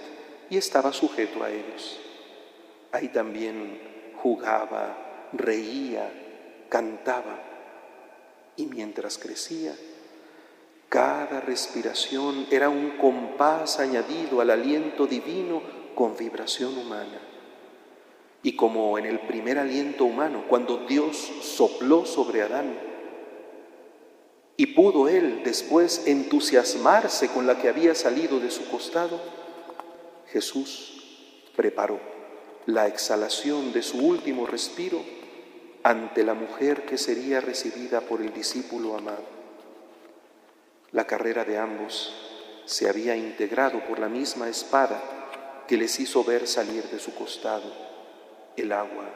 [0.49, 1.99] y estaba sujeto a ellos.
[2.91, 6.11] Ahí también jugaba, reía,
[6.69, 7.52] cantaba
[8.57, 9.75] y mientras crecía,
[10.89, 15.61] cada respiración era un compás añadido al aliento divino
[15.95, 17.19] con vibración humana.
[18.43, 22.77] Y como en el primer aliento humano, cuando Dios sopló sobre Adán,
[24.55, 29.19] y pudo él después entusiasmarse con la que había salido de su costado,
[30.31, 31.99] Jesús preparó
[32.65, 35.03] la exhalación de su último respiro
[35.83, 39.25] ante la mujer que sería recibida por el discípulo amado.
[40.91, 42.13] La carrera de ambos
[42.65, 45.01] se había integrado por la misma espada
[45.67, 47.71] que les hizo ver salir de su costado
[48.55, 49.09] el agua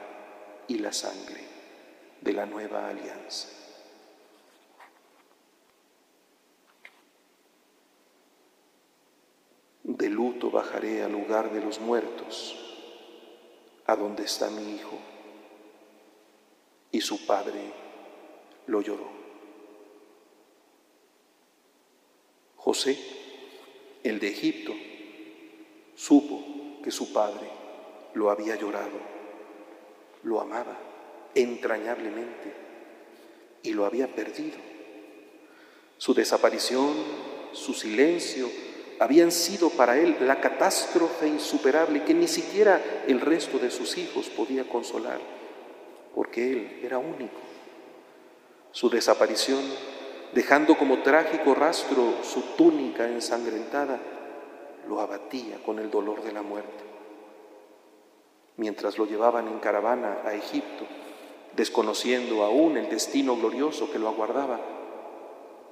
[0.68, 1.46] y la sangre
[2.22, 3.48] de la nueva alianza.
[9.84, 12.56] De luto bajaré al lugar de los muertos,
[13.86, 15.00] a donde está mi hijo.
[16.92, 17.60] Y su padre
[18.68, 19.10] lo lloró.
[22.56, 22.98] José,
[24.04, 24.74] el de Egipto,
[25.98, 26.44] Supo
[26.84, 27.50] que su padre
[28.14, 29.00] lo había llorado,
[30.22, 30.78] lo amaba
[31.34, 32.54] entrañablemente
[33.64, 34.58] y lo había perdido.
[35.98, 36.94] Su desaparición,
[37.52, 38.48] su silencio,
[39.00, 44.30] habían sido para él la catástrofe insuperable que ni siquiera el resto de sus hijos
[44.30, 45.20] podía consolar,
[46.18, 47.38] porque él era único.
[48.72, 49.62] Su desaparición,
[50.34, 54.00] dejando como trágico rastro su túnica ensangrentada,
[54.90, 56.84] lo abatía con el dolor de la muerte.
[58.56, 60.86] Mientras lo llevaban en caravana a Egipto,
[61.56, 64.60] desconociendo aún el destino glorioso que lo aguardaba,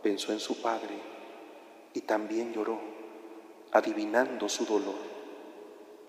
[0.03, 0.93] pensó en su padre
[1.95, 2.77] y también lloró,
[3.71, 4.93] adivinando su dolor,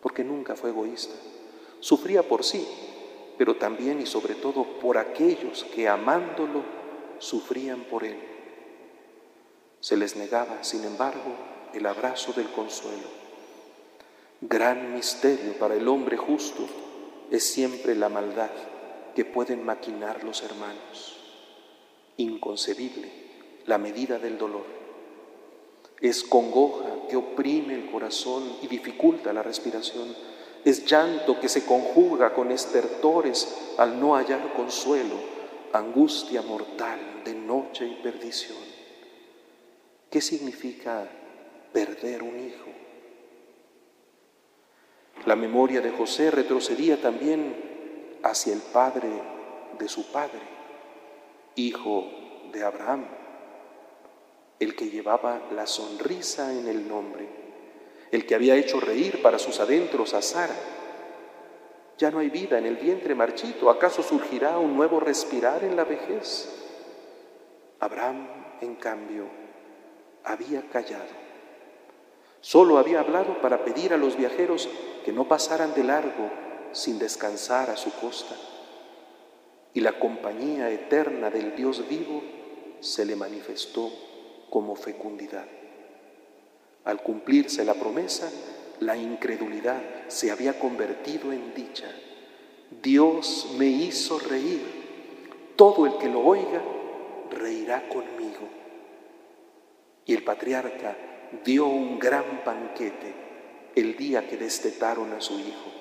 [0.03, 1.15] porque nunca fue egoísta.
[1.81, 2.69] Sufría por sí,
[3.39, 6.65] pero también y sobre todo por aquellos que amándolo
[7.19, 8.19] sufrían por él.
[9.81, 11.37] Se les negaba, sin embargo,
[11.75, 13.09] el abrazo del consuelo.
[14.41, 16.67] Gran misterio para el hombre justo
[17.31, 18.51] es siempre la maldad
[19.15, 21.17] que pueden maquinar los hermanos.
[22.19, 23.11] Inconcebible
[23.67, 24.65] la medida del dolor.
[26.01, 30.15] Es congoja que oprime el corazón y dificulta la respiración.
[30.67, 35.15] Es llanto que se conjuga con estertores al no hallar consuelo,
[35.73, 38.59] angustia mortal de noche y perdición.
[40.11, 41.09] ¿Qué significa
[41.77, 42.71] perder un hijo.
[45.27, 49.11] La memoria de José retrocedía también hacia el padre
[49.79, 50.41] de su padre,
[51.55, 52.07] hijo
[52.51, 53.05] de Abraham,
[54.59, 57.29] el que llevaba la sonrisa en el nombre,
[58.11, 60.57] el que había hecho reír para sus adentros a Sara.
[61.99, 65.85] Ya no hay vida en el vientre marchito, ¿acaso surgirá un nuevo respirar en la
[65.85, 66.53] vejez?
[67.81, 68.29] Abraham,
[68.61, 69.25] en cambio,
[70.25, 71.27] había callado
[72.47, 74.69] Solo había hablado para pedir a los viajeros
[75.05, 76.31] que no pasaran de largo
[76.71, 78.37] sin descansar a su costa.
[79.75, 82.23] Y la compañía eterna del Dios vivo
[82.79, 83.91] se le manifestó
[84.49, 85.47] como fecundidad.
[86.87, 88.31] Al cumplirse la promesa,
[88.81, 91.91] la incredulidad se había convertido en dicha.
[92.83, 94.63] Dios me hizo reír.
[95.57, 96.63] Todo el que lo oiga
[97.31, 98.49] reirá conmigo.
[100.07, 100.97] Y el patriarca
[101.45, 103.15] dio un gran banquete
[103.75, 105.73] el día que destetaron a su hijo.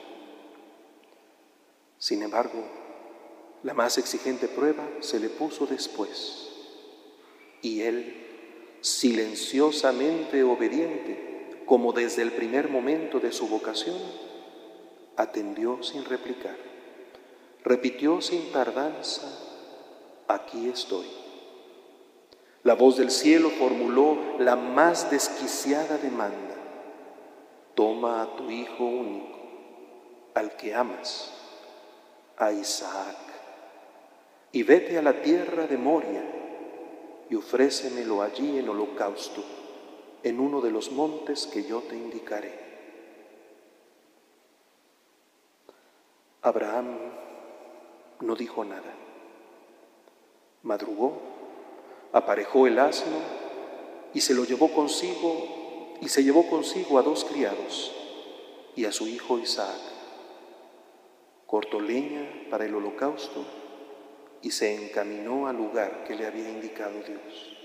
[1.97, 2.63] Sin embargo,
[3.63, 6.51] la más exigente prueba se le puso después
[7.65, 8.24] y él,
[8.86, 13.98] silenciosamente obediente, como desde el primer momento de su vocación,
[15.17, 16.56] atendió sin replicar,
[17.63, 19.28] repitió sin tardanza,
[20.28, 21.08] aquí estoy.
[22.62, 26.56] La voz del cielo formuló la más desquiciada demanda.
[27.74, 29.39] Toma a tu hijo único,
[30.36, 31.34] al que amas,
[32.38, 33.17] a Isaac,
[34.52, 36.36] y vete a la tierra de Moria
[37.29, 39.43] y ofrécemelo allí en holocausto,
[40.23, 42.65] en uno de los montes que yo te indicaré.
[46.41, 46.97] Abraham
[48.21, 48.93] no dijo nada.
[50.63, 51.35] Madrugó
[52.15, 53.17] aparejó el asno
[54.13, 57.91] y se lo llevó consigo y se llevó consigo a dos criados
[58.75, 59.81] y a su hijo Isaac.
[61.45, 63.43] Cortó leña para el holocausto
[64.45, 67.58] y se encaminó al lugar que le había indicado Dios.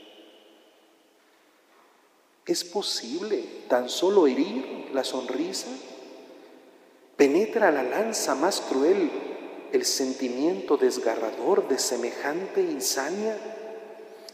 [2.47, 5.69] ¿Es posible tan solo herir la sonrisa?
[7.19, 9.11] ¿Penetra la lanza más cruel
[9.73, 13.37] el sentimiento desgarrador de semejante insania?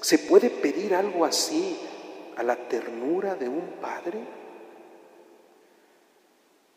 [0.00, 1.76] ¿Se puede pedir algo así
[2.36, 4.20] a la ternura de un padre?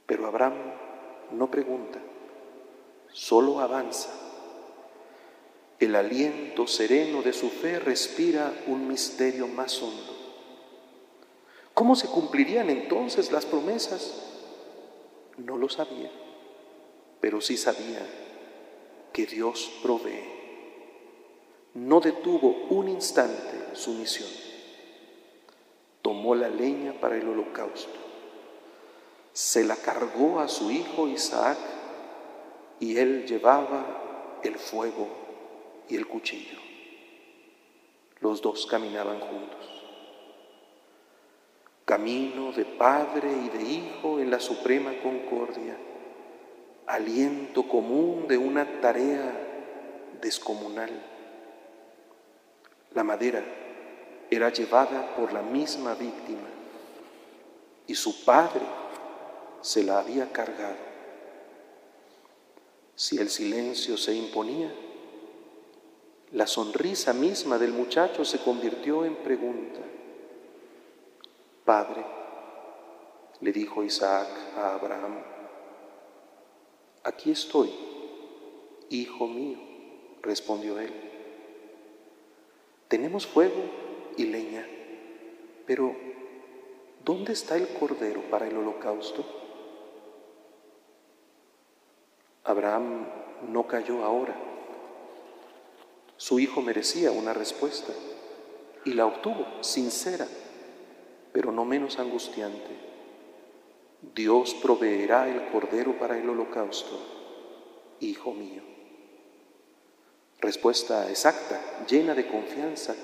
[0.08, 0.56] Pero Abraham
[1.34, 2.00] no pregunta,
[3.14, 4.29] solo avanza.
[5.80, 10.16] El aliento sereno de su fe respira un misterio más hondo.
[11.74, 14.24] ¿Cómo se cumplirían entonces las promesas?
[15.38, 16.12] No lo sabía,
[17.22, 18.06] pero sí sabía
[19.14, 20.40] que Dios provee
[21.74, 24.30] no detuvo un instante su misión.
[26.02, 28.00] Tomó la leña para el holocausto,
[29.34, 31.58] se la cargó a su hijo Isaac
[32.80, 35.08] y él llevaba el fuego
[35.90, 36.58] y el cuchillo.
[38.22, 39.84] Los dos caminaban juntos.
[41.86, 45.76] Camino de padre y de hijo en la suprema concordia,
[46.86, 49.34] aliento común de una tarea
[50.22, 50.92] descomunal
[52.96, 53.44] la madera
[54.32, 56.48] era llevada por la misma víctima
[57.86, 58.66] y su padre
[59.62, 60.90] se la había cargado.
[62.96, 64.74] Si el silencio se imponía,
[66.32, 69.80] la sonrisa misma del muchacho se convirtió en pregunta.
[71.66, 72.06] Padre,
[73.42, 74.28] le dijo Isaac
[74.58, 75.24] a Abraham,
[77.04, 77.72] aquí estoy,
[78.90, 79.58] hijo mío,
[80.22, 80.94] respondió él.
[82.88, 83.64] Tenemos fuego
[84.18, 84.68] y leña,
[85.66, 85.96] pero
[87.06, 89.26] ¿dónde está el cordero para el holocausto?
[92.44, 93.08] Abraham
[93.48, 94.49] no cayó ahora.
[96.20, 97.94] Su hijo merecía una respuesta
[98.84, 100.28] y la obtuvo, sincera,
[101.32, 102.76] pero no menos angustiante.
[104.14, 107.00] Dios proveerá el cordero para el holocausto,
[108.02, 108.62] hijo mío.
[110.42, 112.98] Respuesta exacta, llena de confianza,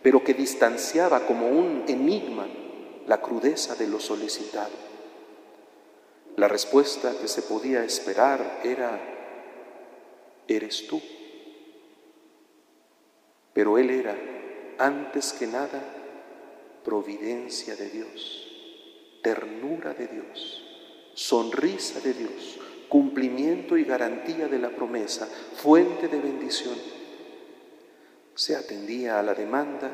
[0.00, 2.46] pero que distanciaba como un enigma
[3.08, 4.76] la crudeza de lo solicitado.
[6.36, 9.00] La respuesta que se podía esperar era,
[10.46, 11.02] eres tú.
[13.54, 14.14] Pero él era,
[14.78, 15.82] antes que nada,
[16.84, 20.62] providencia de Dios, ternura de Dios,
[21.14, 22.58] sonrisa de Dios,
[22.90, 26.76] cumplimiento y garantía de la promesa, fuente de bendición.
[28.34, 29.90] Se atendía a la demanda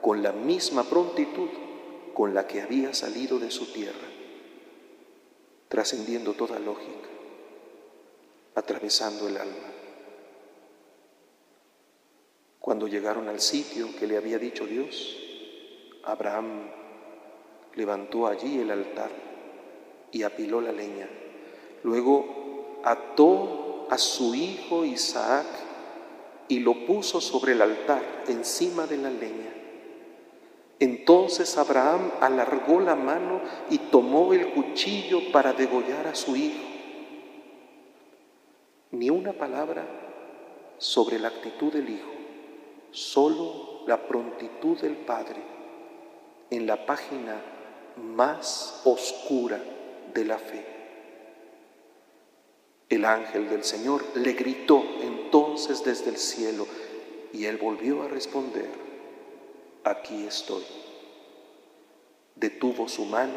[0.00, 1.50] con la misma prontitud
[2.14, 4.14] con la que había salido de su tierra
[5.74, 7.08] trascendiendo toda lógica,
[8.54, 9.73] atravesando el alma.
[12.64, 15.18] Cuando llegaron al sitio que le había dicho Dios,
[16.02, 16.70] Abraham
[17.74, 19.10] levantó allí el altar
[20.10, 21.06] y apiló la leña.
[21.82, 25.44] Luego ató a su hijo Isaac
[26.48, 29.52] y lo puso sobre el altar encima de la leña.
[30.78, 36.64] Entonces Abraham alargó la mano y tomó el cuchillo para degollar a su hijo.
[38.92, 39.84] Ni una palabra
[40.78, 42.13] sobre la actitud del hijo,
[42.94, 45.42] solo la prontitud del padre
[46.50, 47.42] en la página
[47.96, 49.60] más oscura
[50.14, 50.64] de la fe.
[52.88, 56.66] El ángel del Señor le gritó entonces desde el cielo
[57.32, 58.70] y él volvió a responder,
[59.82, 60.62] aquí estoy.
[62.36, 63.34] Detuvo su mano,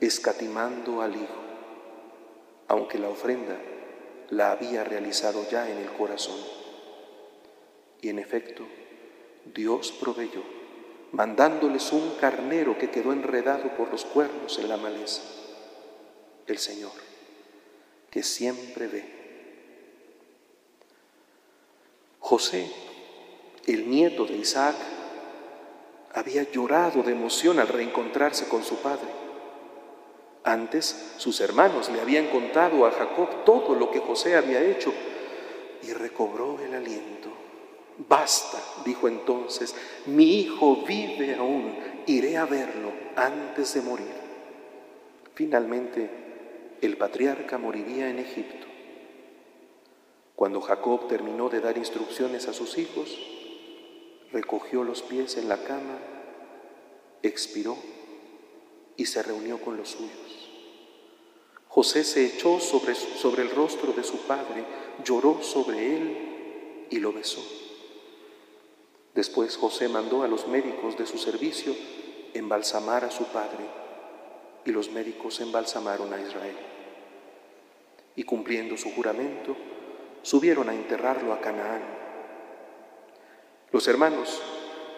[0.00, 1.40] escatimando al Hijo,
[2.66, 3.56] aunque la ofrenda
[4.30, 6.59] la había realizado ya en el corazón.
[8.02, 8.64] Y en efecto,
[9.54, 10.42] Dios proveyó,
[11.12, 15.22] mandándoles un carnero que quedó enredado por los cuernos en la maleza.
[16.46, 16.92] El Señor,
[18.10, 19.20] que siempre ve.
[22.18, 22.70] José,
[23.66, 24.76] el nieto de Isaac,
[26.12, 29.08] había llorado de emoción al reencontrarse con su padre.
[30.42, 34.92] Antes sus hermanos le habían contado a Jacob todo lo que José había hecho
[35.82, 37.28] y recobró el aliento.
[38.08, 39.74] Basta, dijo entonces,
[40.06, 41.74] mi hijo vive aún,
[42.06, 44.14] iré a verlo antes de morir.
[45.34, 46.10] Finalmente,
[46.80, 48.66] el patriarca moriría en Egipto.
[50.34, 53.18] Cuando Jacob terminó de dar instrucciones a sus hijos,
[54.32, 55.98] recogió los pies en la cama,
[57.22, 57.76] expiró
[58.96, 60.50] y se reunió con los suyos.
[61.68, 64.64] José se echó sobre, sobre el rostro de su padre,
[65.04, 67.59] lloró sobre él y lo besó.
[69.14, 71.74] Después José mandó a los médicos de su servicio
[72.34, 73.64] embalsamar a su padre
[74.64, 76.56] y los médicos embalsamaron a Israel.
[78.16, 79.56] Y cumpliendo su juramento,
[80.22, 82.00] subieron a enterrarlo a Canaán
[83.72, 84.42] los hermanos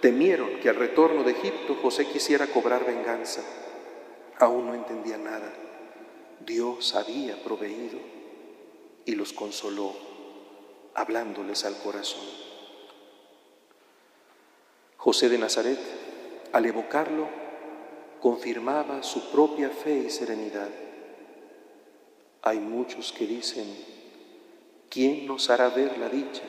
[0.00, 3.42] temieron que al retorno de Egipto José quisiera cobrar venganza.
[4.38, 5.52] Aún no entendía nada.
[6.40, 7.98] Dios había proveído
[9.04, 9.92] y los consoló,
[10.94, 12.41] hablándoles al corazón.
[15.02, 15.80] José de Nazaret,
[16.52, 17.26] al evocarlo,
[18.20, 20.68] confirmaba su propia fe y serenidad.
[22.42, 23.66] Hay muchos que dicen,
[24.88, 26.42] ¿quién nos hará ver la dicha?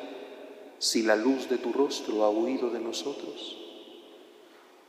[0.83, 3.57] si la luz de tu rostro ha huido de nosotros.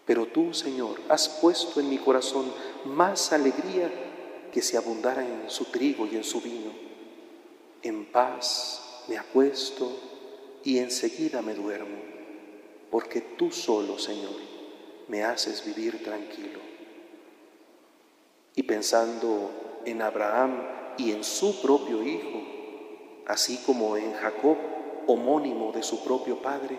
[0.04, 2.52] Pero tú, Señor, has puesto en mi corazón
[2.84, 3.88] más alegría
[4.52, 6.72] que si abundara en su trigo y en su vino.
[7.84, 9.88] En paz me acuesto
[10.64, 12.13] y enseguida me duermo,
[12.94, 14.36] porque tú solo, Señor,
[15.08, 16.60] me haces vivir tranquilo.
[18.54, 20.62] Y pensando en Abraham
[20.96, 22.40] y en su propio Hijo,
[23.26, 24.56] así como en Jacob,
[25.08, 26.78] homónimo de su propio Padre,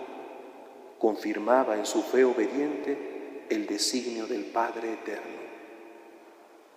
[0.99, 5.41] confirmaba en su fe obediente el designio del Padre eterno.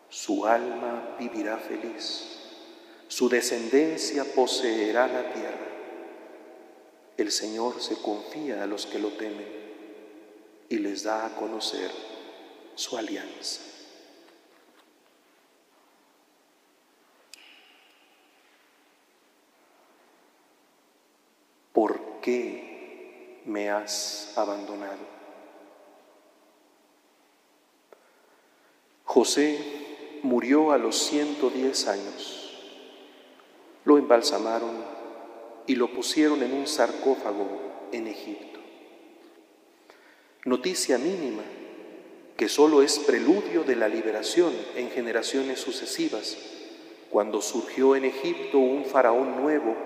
[0.09, 2.41] Su alma vivirá feliz,
[3.07, 5.78] su descendencia poseerá la tierra.
[7.19, 9.49] El Señor se confía a los que lo temen
[10.69, 11.91] y les da a conocer
[12.77, 13.61] su alianza.
[21.73, 25.19] ¿Por qué me has abandonado?
[29.05, 32.53] José murió a los 110 años.
[33.85, 34.98] Lo embalsamaron
[35.69, 37.47] y lo pusieron en un sarcófago
[37.93, 38.59] en Egipto.
[40.45, 41.45] Noticia mínima
[42.37, 46.39] que solo es preludio de la liberación en generaciones sucesivas,
[47.11, 49.77] cuando surgió en Egipto un faraón nuevo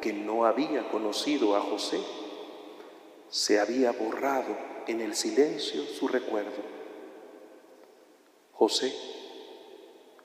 [0.00, 1.98] que no había conocido a José,
[3.30, 4.56] se había borrado
[4.86, 6.62] en el silencio su recuerdo.
[8.52, 8.92] José,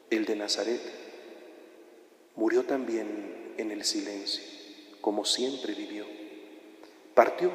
[0.10, 0.82] el de Nazaret,
[2.36, 4.57] murió también en el silencio,
[5.02, 6.06] como siempre vivió.
[7.14, 7.52] Partió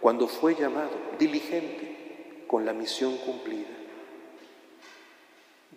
[0.00, 3.66] cuando fue llamado, diligente, con la misión cumplida.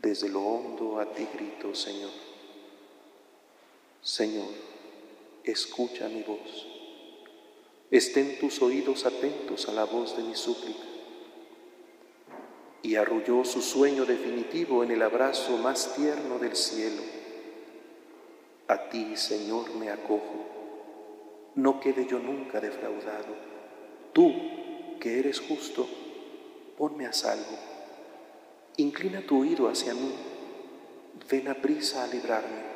[0.02, 2.12] Desde lo hondo a ti grito, Señor.
[4.02, 4.50] Señor,
[5.44, 6.68] escucha mi voz.
[7.92, 10.84] Estén tus oídos atentos a la voz de mi súplica.
[12.82, 17.02] Y arrulló su sueño definitivo en el abrazo más tierno del cielo.
[18.68, 20.59] A ti, Señor, me acojo.
[21.56, 23.36] No quede yo nunca defraudado.
[24.14, 24.34] Tú,
[25.00, 25.88] que eres justo,
[26.78, 27.58] ponme a salvo.
[28.78, 30.14] Inclina tu oído hacia mí.
[31.30, 32.70] Ven a prisa a librarme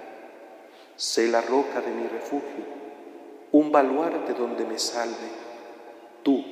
[0.95, 2.65] sé la roca de mi refugio,
[3.51, 5.29] un baluarte donde me salve,
[6.23, 6.43] tú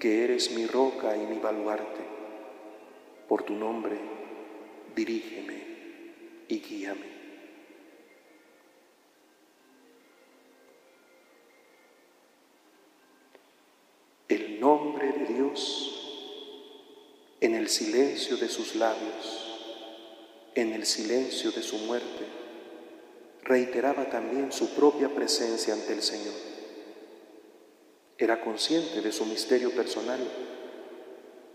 [0.00, 2.02] que eres mi roca y mi baluarte.
[3.28, 3.96] Por tu nombre,
[4.94, 5.62] dirígeme
[6.48, 7.13] y guíame.
[17.64, 19.58] El silencio de sus labios,
[20.54, 22.26] en el silencio de su muerte
[23.42, 26.34] reiteraba también su propia presencia ante el Señor.
[28.18, 30.20] Era consciente de su misterio personal.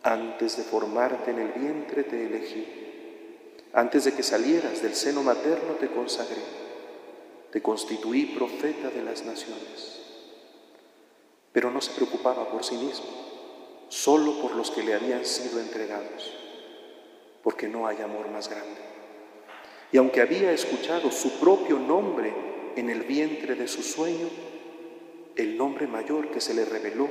[0.01, 2.65] Antes de formarte en el vientre te elegí.
[3.73, 6.41] Antes de que salieras del seno materno te consagré.
[7.51, 10.01] Te constituí profeta de las naciones.
[11.53, 13.28] Pero no se preocupaba por sí mismo,
[13.89, 16.33] solo por los que le habían sido entregados,
[17.43, 18.79] porque no hay amor más grande.
[19.91, 22.33] Y aunque había escuchado su propio nombre
[22.75, 24.29] en el vientre de su sueño,
[25.35, 27.09] el nombre mayor que se le reveló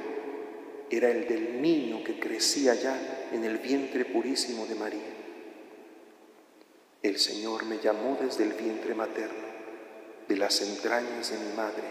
[0.90, 5.14] era el del niño que crecía ya en el vientre purísimo de María.
[7.02, 9.48] El Señor me llamó desde el vientre materno,
[10.28, 11.84] de las entrañas de mi madre,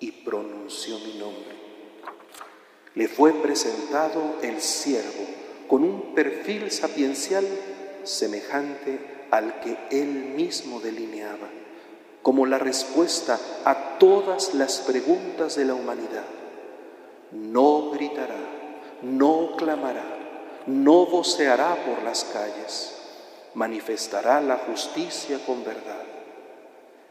[0.00, 1.65] y pronunció mi nombre.
[2.96, 5.26] Le fue presentado el siervo
[5.68, 7.46] con un perfil sapiencial
[8.04, 11.48] semejante al que él mismo delineaba,
[12.22, 16.24] como la respuesta a todas las preguntas de la humanidad.
[17.32, 18.40] No gritará,
[19.02, 20.04] no clamará,
[20.66, 22.94] no voceará por las calles,
[23.52, 26.02] manifestará la justicia con verdad.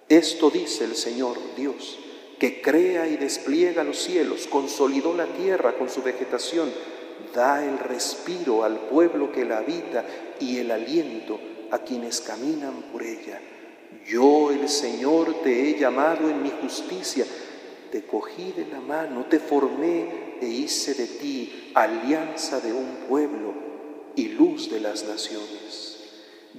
[0.09, 1.99] Esto dice el Señor Dios,
[2.45, 6.71] que crea y despliega los cielos, consolidó la tierra con su vegetación,
[7.33, 10.05] da el respiro al pueblo que la habita
[10.39, 11.39] y el aliento
[11.71, 13.41] a quienes caminan por ella.
[14.05, 17.25] Yo, el Señor, te he llamado en mi justicia,
[17.91, 23.55] te cogí de la mano, te formé e hice de ti alianza de un pueblo
[24.15, 25.97] y luz de las naciones.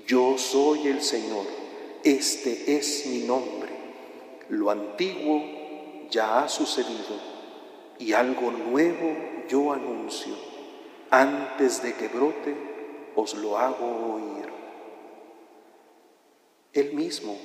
[0.05, 1.47] Yo soy el Señor,
[2.03, 3.71] este es mi nombre.
[4.49, 5.56] Lo antiguo
[6.11, 7.21] ya ha sucedido
[7.99, 9.17] y algo nuevo
[9.49, 10.35] yo anuncio.
[11.11, 12.55] Antes de que brote,
[13.15, 14.47] os lo hago oír.
[16.73, 17.39] Él mismo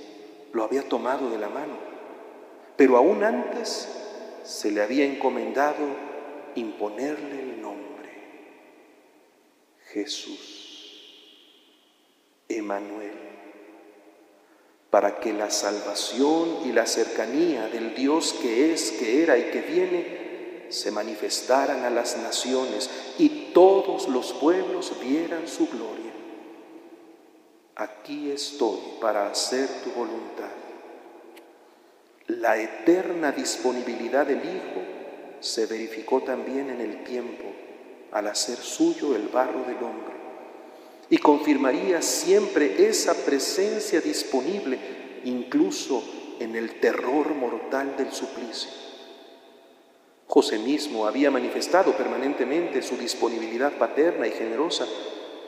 [0.51, 1.77] lo había tomado de la mano,
[2.75, 3.87] pero aún antes
[4.43, 5.85] se le había encomendado
[6.55, 8.09] imponerle el nombre,
[9.91, 10.81] Jesús,
[12.49, 13.30] Emanuel,
[14.91, 19.61] para que la salvación y la cercanía del Dios que es, que era y que
[19.61, 20.21] viene
[20.69, 26.11] se manifestaran a las naciones y todos los pueblos vieran su gloria
[27.81, 30.49] aquí estoy para hacer tu voluntad.
[32.27, 34.81] La eterna disponibilidad del Hijo
[35.39, 37.45] se verificó también en el tiempo
[38.11, 40.20] al hacer suyo el barro del hombre
[41.11, 44.79] y confirmaría siempre esa presencia disponible,
[45.25, 46.01] incluso
[46.39, 48.71] en el terror mortal del suplicio.
[50.25, 54.87] José mismo había manifestado permanentemente su disponibilidad paterna y generosa,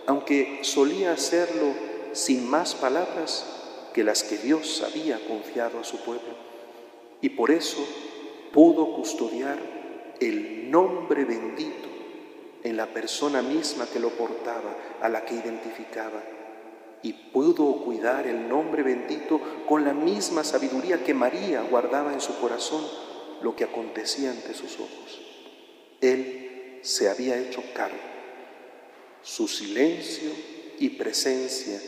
[0.05, 1.73] aunque solía hacerlo
[2.11, 3.45] sin más palabras
[3.93, 6.35] que las que Dios había confiado a su pueblo.
[7.21, 7.87] Y por eso
[8.51, 9.57] pudo custodiar
[10.19, 11.92] el nombre bendito
[12.63, 16.23] en la persona misma que lo portaba, a la que identificaba.
[17.01, 22.39] Y pudo cuidar el nombre bendito con la misma sabiduría que María guardaba en su
[22.39, 22.85] corazón
[23.41, 25.21] lo que acontecía ante sus ojos.
[25.99, 27.97] Él se había hecho cargo.
[29.21, 30.31] Su silencio
[30.79, 31.79] y presencia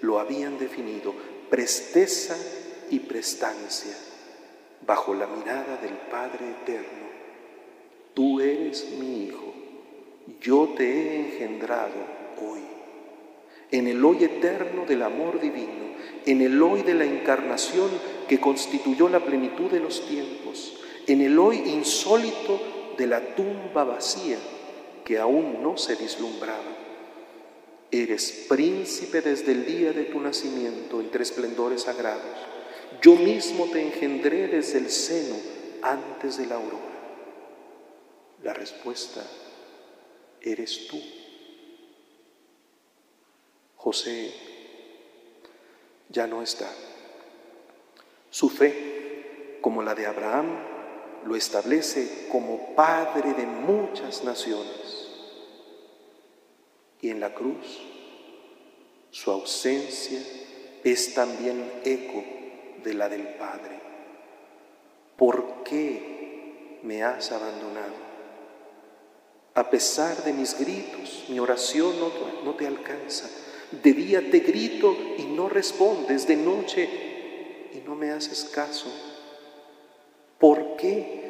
[0.00, 1.14] lo habían definido,
[1.50, 2.36] presteza
[2.90, 3.94] y prestancia,
[4.86, 7.10] bajo la mirada del Padre Eterno.
[8.14, 9.54] Tú eres mi Hijo,
[10.40, 11.94] yo te he engendrado
[12.40, 12.60] hoy.
[13.70, 15.90] En el hoy eterno del amor divino,
[16.26, 17.88] en el hoy de la encarnación
[18.28, 22.60] que constituyó la plenitud de los tiempos, en el hoy insólito
[22.98, 24.38] de la tumba vacía
[25.04, 26.76] que aún no se vislumbraba.
[27.90, 32.38] Eres príncipe desde el día de tu nacimiento entre esplendores sagrados.
[33.02, 35.36] Yo mismo te engendré desde el seno
[35.82, 36.90] antes de la aurora.
[38.42, 39.22] La respuesta
[40.42, 41.00] eres tú.
[43.76, 44.32] José
[46.08, 46.70] ya no está.
[48.30, 50.46] Su fe, como la de Abraham,
[51.24, 55.08] lo establece como Padre de muchas naciones.
[57.00, 57.80] Y en la cruz,
[59.10, 60.20] su ausencia
[60.84, 62.24] es también eco
[62.84, 63.80] de la del Padre.
[65.16, 68.09] ¿Por qué me has abandonado?
[69.60, 73.28] A pesar de mis gritos, mi oración no, te alcanza.
[73.70, 76.88] De día te grito y no respondes, de noche
[77.74, 78.86] y no me haces caso.
[80.38, 81.20] ¿Por qué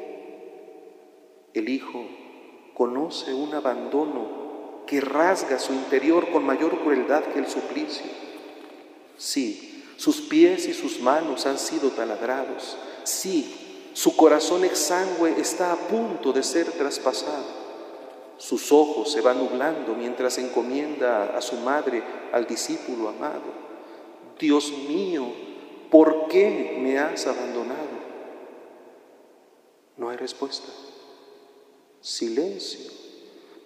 [1.54, 2.04] el Hijo
[2.74, 8.12] conoce un abandono que rasga su interior con mayor crueldad que el suplicio?
[9.16, 12.78] Sí, sus pies y sus manos han sido taladrados.
[13.02, 17.59] Sí, su corazón exangüe está a punto de ser traspasado.
[18.40, 23.42] Sus ojos se van nublando mientras encomienda a su madre al discípulo amado.
[24.38, 25.26] Dios mío,
[25.90, 28.00] ¿por qué me has abandonado?
[29.98, 30.68] No hay respuesta.
[32.00, 32.90] Silencio,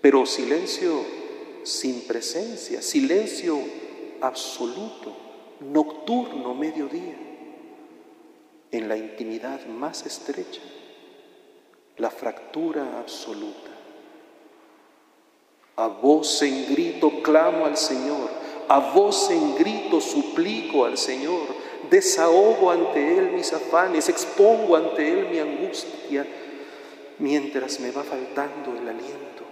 [0.00, 1.04] pero silencio
[1.62, 3.60] sin presencia, silencio
[4.22, 5.16] absoluto,
[5.60, 7.16] nocturno, mediodía,
[8.72, 10.62] en la intimidad más estrecha,
[11.96, 13.73] la fractura absoluta.
[15.76, 18.30] A voz en grito clamo al Señor,
[18.68, 21.42] a voz en grito suplico al Señor,
[21.90, 26.24] desahogo ante Él mis afanes, expongo ante Él mi angustia,
[27.18, 29.42] mientras me va faltando el aliento.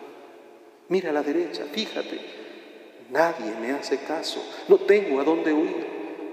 [0.89, 2.20] Mira a la derecha, fíjate,
[3.11, 5.87] nadie me hace caso, no tengo a dónde huir,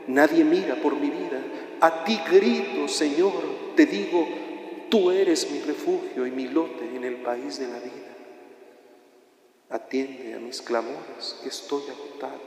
[0.08, 1.42] nadie mira por mi vida.
[1.82, 3.34] A ti grito, Señor,
[3.76, 4.28] te digo,
[4.90, 7.99] tú eres mi refugio y mi lote en el país de la vida.
[9.70, 12.41] Atiende a mis clamores, que estoy agotado.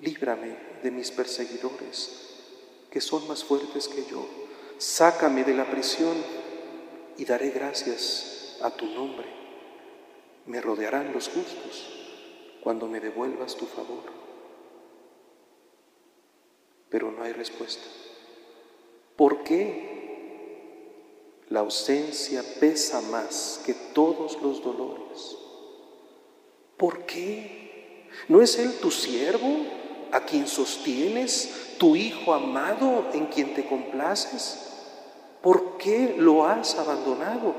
[0.00, 2.36] Líbrame de mis perseguidores,
[2.90, 4.24] que son más fuertes que yo.
[4.78, 6.16] Sácame de la prisión
[7.16, 9.26] y daré gracias a tu nombre.
[10.46, 11.90] Me rodearán los justos
[12.62, 14.04] cuando me devuelvas tu favor.
[16.90, 17.84] Pero no hay respuesta.
[19.16, 19.98] ¿Por qué?
[21.48, 25.37] La ausencia pesa más que todos los dolores.
[26.78, 28.06] ¿Por qué?
[28.28, 29.66] ¿No es Él tu siervo,
[30.12, 34.64] a quien sostienes, tu Hijo amado, en quien te complaces?
[35.42, 37.54] ¿Por qué lo has abandonado?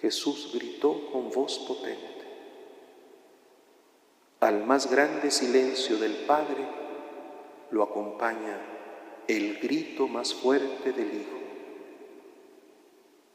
[0.00, 2.14] Jesús gritó con voz potente.
[4.40, 6.68] Al más grande silencio del Padre
[7.70, 8.60] lo acompaña
[9.26, 11.38] el grito más fuerte del Hijo.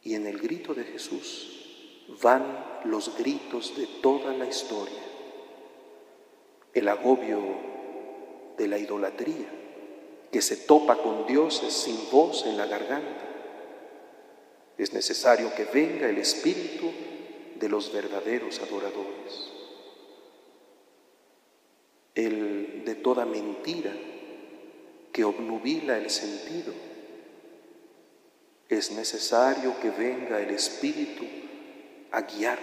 [0.03, 4.99] Y en el grito de Jesús van los gritos de toda la historia,
[6.73, 7.39] el agobio
[8.57, 9.59] de la idolatría
[10.31, 13.25] que se topa con dioses sin voz en la garganta.
[14.77, 16.91] Es necesario que venga el espíritu
[17.55, 19.51] de los verdaderos adoradores,
[22.15, 23.91] el de toda mentira
[25.11, 26.73] que obnubila el sentido.
[28.69, 31.25] Es necesario que venga el espíritu
[32.11, 32.59] a guiar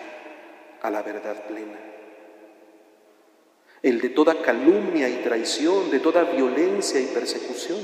[0.82, 1.86] a la verdad plena.
[3.82, 7.78] el de toda calumnia y traición, de toda violencia y persecución.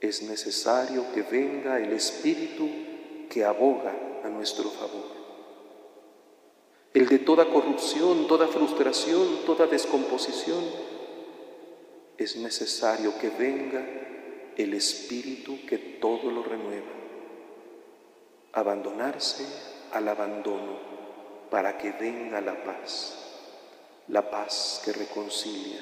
[0.00, 2.68] Es necesario que venga el Espíritu
[3.30, 5.16] que aboga a nuestro favor.
[6.92, 10.64] El de toda corrupción, toda frustración, toda descomposición.
[12.18, 13.86] Es necesario que venga
[14.56, 16.90] el Espíritu que todo lo renueva.
[18.54, 19.44] Abandonarse
[19.92, 20.78] al abandono
[21.50, 23.16] para que venga la paz,
[24.08, 25.80] la paz que reconcilia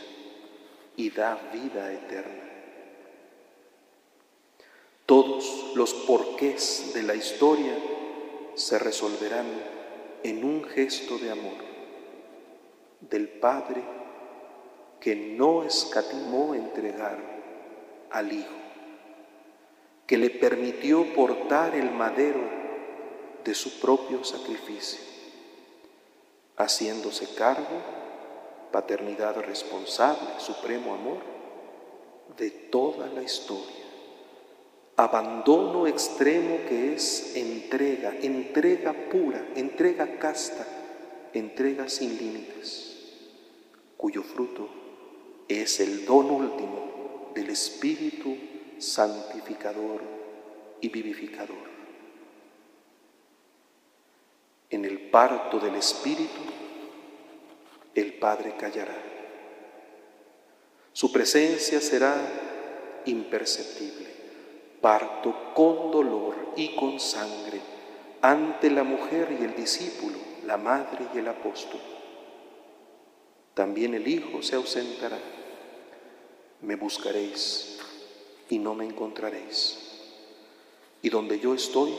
[0.96, 2.44] y da vida eterna.
[5.06, 7.76] Todos los porqués de la historia
[8.54, 9.46] se resolverán
[10.22, 11.64] en un gesto de amor
[13.00, 13.82] del Padre
[15.00, 17.18] que no escatimó entregar
[18.10, 18.56] al Hijo,
[20.06, 22.63] que le permitió portar el madero
[23.44, 25.00] de su propio sacrificio,
[26.56, 27.82] haciéndose cargo,
[28.72, 31.18] paternidad responsable, supremo amor,
[32.36, 33.84] de toda la historia
[34.96, 40.64] abandono extremo que es entrega, entrega pura, entrega casta,
[41.32, 42.96] entrega sin límites,
[43.96, 44.68] cuyo fruto
[45.48, 48.36] es el don último del Espíritu
[48.78, 50.00] santificador
[50.80, 51.73] y vivificador.
[54.70, 56.40] En el parto del Espíritu,
[57.94, 58.96] el Padre callará.
[60.92, 64.14] Su presencia será imperceptible
[64.84, 67.58] parto con dolor y con sangre
[68.20, 71.80] ante la mujer y el discípulo, la madre y el apóstol.
[73.54, 75.18] También el Hijo se ausentará.
[76.60, 77.78] Me buscaréis
[78.50, 79.78] y no me encontraréis.
[81.00, 81.94] Y donde yo estoy,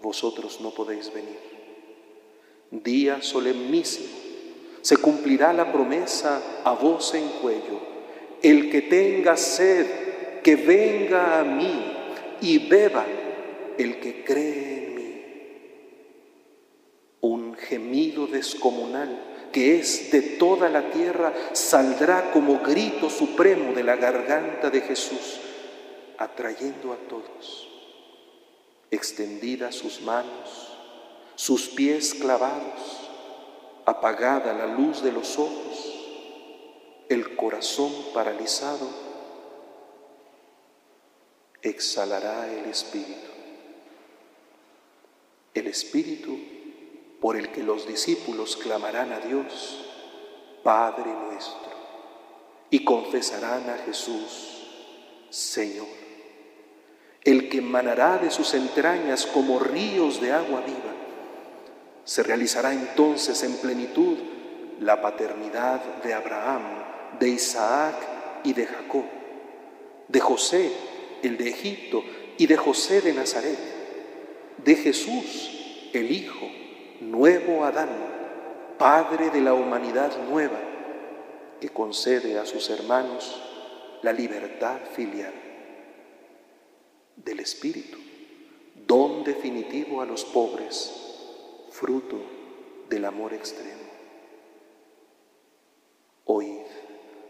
[0.00, 1.53] vosotros no podéis venir.
[2.82, 4.08] Día solemnísimo,
[4.80, 7.80] se cumplirá la promesa a voz en cuello.
[8.42, 9.86] El que tenga sed,
[10.42, 11.84] que venga a mí
[12.40, 13.06] y beba
[13.78, 15.22] el que cree en mí.
[17.20, 23.94] Un gemido descomunal que es de toda la tierra saldrá como grito supremo de la
[23.94, 25.40] garganta de Jesús,
[26.18, 27.68] atrayendo a todos.
[28.90, 30.63] Extendidas sus manos,
[31.34, 33.08] sus pies clavados,
[33.84, 35.94] apagada la luz de los ojos,
[37.08, 38.88] el corazón paralizado,
[41.62, 43.30] exhalará el Espíritu.
[45.54, 46.38] El Espíritu
[47.20, 49.84] por el que los discípulos clamarán a Dios,
[50.62, 51.72] Padre nuestro,
[52.70, 54.66] y confesarán a Jesús,
[55.30, 55.86] Señor,
[57.22, 60.93] el que emanará de sus entrañas como ríos de agua viva.
[62.04, 64.18] Se realizará entonces en plenitud
[64.80, 66.62] la paternidad de Abraham,
[67.18, 67.94] de Isaac
[68.44, 69.04] y de Jacob,
[70.08, 70.70] de José
[71.26, 72.04] el de Egipto,
[72.36, 73.58] y de José de Nazaret,
[74.58, 76.46] de Jesús, el Hijo,
[77.00, 77.88] nuevo Adán,
[78.78, 80.58] Padre de la humanidad nueva,
[81.60, 83.40] que concede a sus hermanos
[84.02, 85.32] la libertad filial
[87.16, 87.98] del Espíritu,
[88.86, 91.03] don definitivo a los pobres,
[91.78, 92.16] fruto
[92.88, 93.84] del amor extremo.
[96.24, 96.66] Oíd,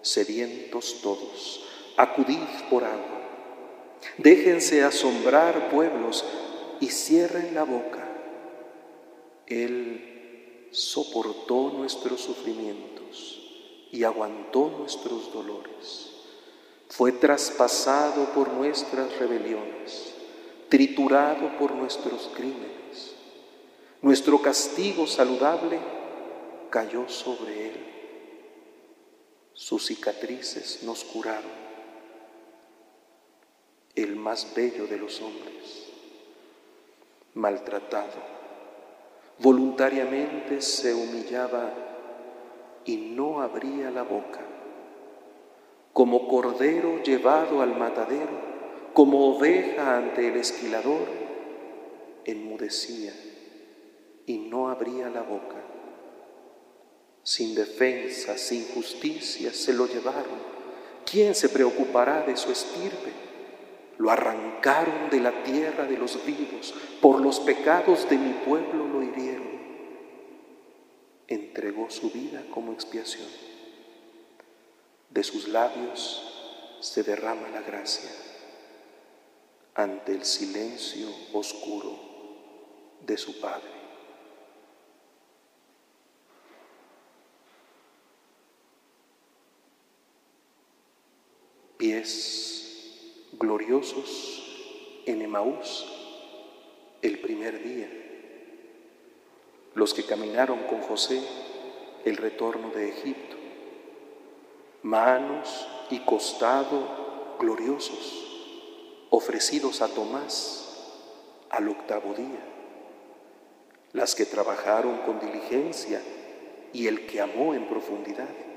[0.02, 1.66] sedientos todos,
[1.96, 2.38] acudid
[2.70, 3.14] por agua
[4.18, 6.24] Déjense asombrar pueblos
[6.80, 8.06] y cierren la boca.
[9.46, 16.10] Él soportó nuestros sufrimientos y aguantó nuestros dolores.
[16.88, 20.14] Fue traspasado por nuestras rebeliones,
[20.68, 22.83] triturado por nuestros crímenes.
[24.04, 25.80] Nuestro castigo saludable
[26.68, 27.86] cayó sobre él.
[29.54, 31.50] Sus cicatrices nos curaron
[33.94, 35.86] el más bello de los hombres,
[37.32, 38.20] maltratado,
[39.38, 41.72] voluntariamente se humillaba
[42.84, 44.42] y no abría la boca,
[45.94, 51.08] como cordero llevado al matadero, como oveja ante el esquilador,
[52.26, 53.14] enmudecía
[54.26, 55.56] y no abría la boca.
[57.22, 60.54] Sin defensa, sin justicia, se lo llevaron.
[61.10, 63.12] ¿Quién se preocupará de su estirpe?
[63.98, 69.02] Lo arrancaron de la tierra de los vivos, por los pecados de mi pueblo lo
[69.02, 69.54] hirieron.
[71.28, 73.28] Entregó su vida como expiación.
[75.10, 78.10] De sus labios se derrama la gracia
[79.74, 81.98] ante el silencio oscuro
[83.06, 83.83] de su Padre.
[91.84, 95.84] Pies gloriosos en Emaús
[97.02, 97.90] el primer día,
[99.74, 101.20] los que caminaron con José
[102.06, 103.36] el retorno de Egipto,
[104.82, 108.30] manos y costado gloriosos
[109.10, 110.86] ofrecidos a Tomás
[111.50, 112.46] al octavo día,
[113.92, 116.00] las que trabajaron con diligencia
[116.72, 118.53] y el que amó en profundidad,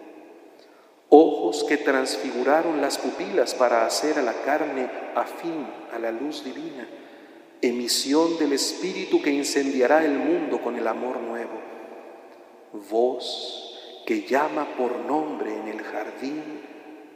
[1.10, 6.88] ojos que transfiguraron las pupilas para hacer a la carne afín a la luz divina,
[7.62, 11.60] emisión del Espíritu que incendiará el mundo con el amor nuevo,
[12.90, 16.62] voz que llama por nombre en el jardín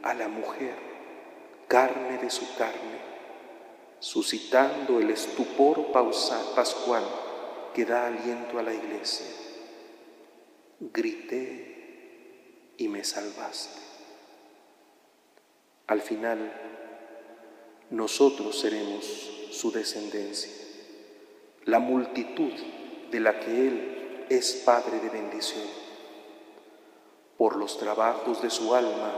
[0.02, 0.74] a la mujer,
[1.68, 3.00] carne de su carne,
[3.98, 7.04] suscitando el estupor pascual
[7.72, 9.26] que da aliento a la iglesia.
[10.80, 13.81] Grité y me salvaste.
[15.92, 16.52] Al final,
[17.90, 19.04] nosotros seremos
[19.52, 20.50] su descendencia,
[21.64, 22.52] la multitud
[23.10, 25.66] de la que Él es Padre de bendición.
[27.36, 29.12] Por los trabajos de su alma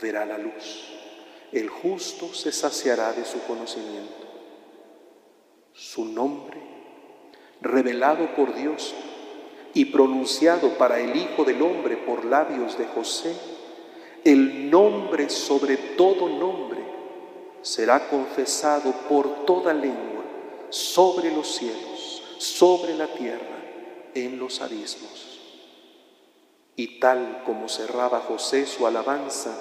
[0.00, 0.94] verá la luz
[1.54, 4.26] el justo se saciará de su conocimiento.
[5.72, 6.60] Su nombre,
[7.60, 8.92] revelado por Dios
[9.72, 13.36] y pronunciado para el Hijo del Hombre por labios de José,
[14.24, 16.80] el nombre sobre todo nombre
[17.60, 20.24] será confesado por toda lengua,
[20.70, 23.58] sobre los cielos, sobre la tierra,
[24.14, 25.40] en los abismos.
[26.76, 29.54] Y tal como cerraba José su alabanza,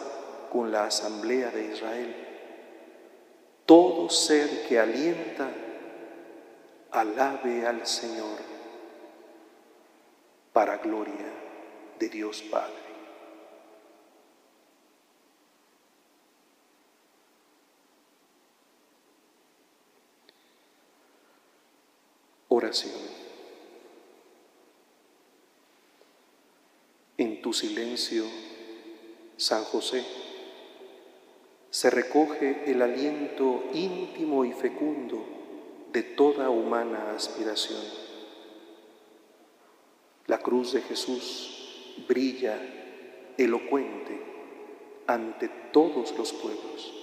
[0.52, 2.16] con la asamblea de Israel.
[3.66, 5.50] Todo ser que alienta,
[6.92, 8.38] alabe al Señor
[10.54, 11.34] para gloria
[12.00, 12.83] de Dios Padre.
[22.56, 22.94] Oración.
[27.18, 28.26] En tu silencio,
[29.38, 30.06] San José,
[31.72, 35.26] se recoge el aliento íntimo y fecundo
[35.94, 37.82] de toda humana aspiración.
[40.28, 42.62] La cruz de Jesús brilla
[43.36, 44.22] elocuente
[45.08, 46.94] ante todos los pueblos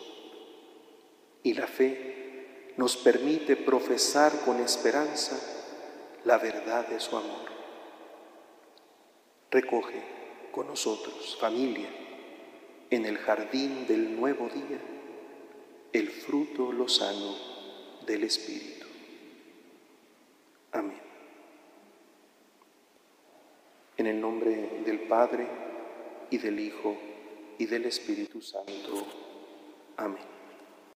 [1.43, 2.20] y la fe
[2.81, 5.39] nos permite profesar con esperanza
[6.25, 7.45] la verdad de su amor.
[9.51, 10.03] Recoge
[10.51, 11.91] con nosotros, familia,
[12.89, 14.81] en el jardín del nuevo día
[15.93, 17.35] el fruto lozano
[18.07, 18.87] del Espíritu.
[20.73, 21.03] Amén.
[23.99, 25.47] En el nombre del Padre
[26.31, 26.97] y del Hijo
[27.59, 29.07] y del Espíritu Santo.
[29.99, 30.40] Amén.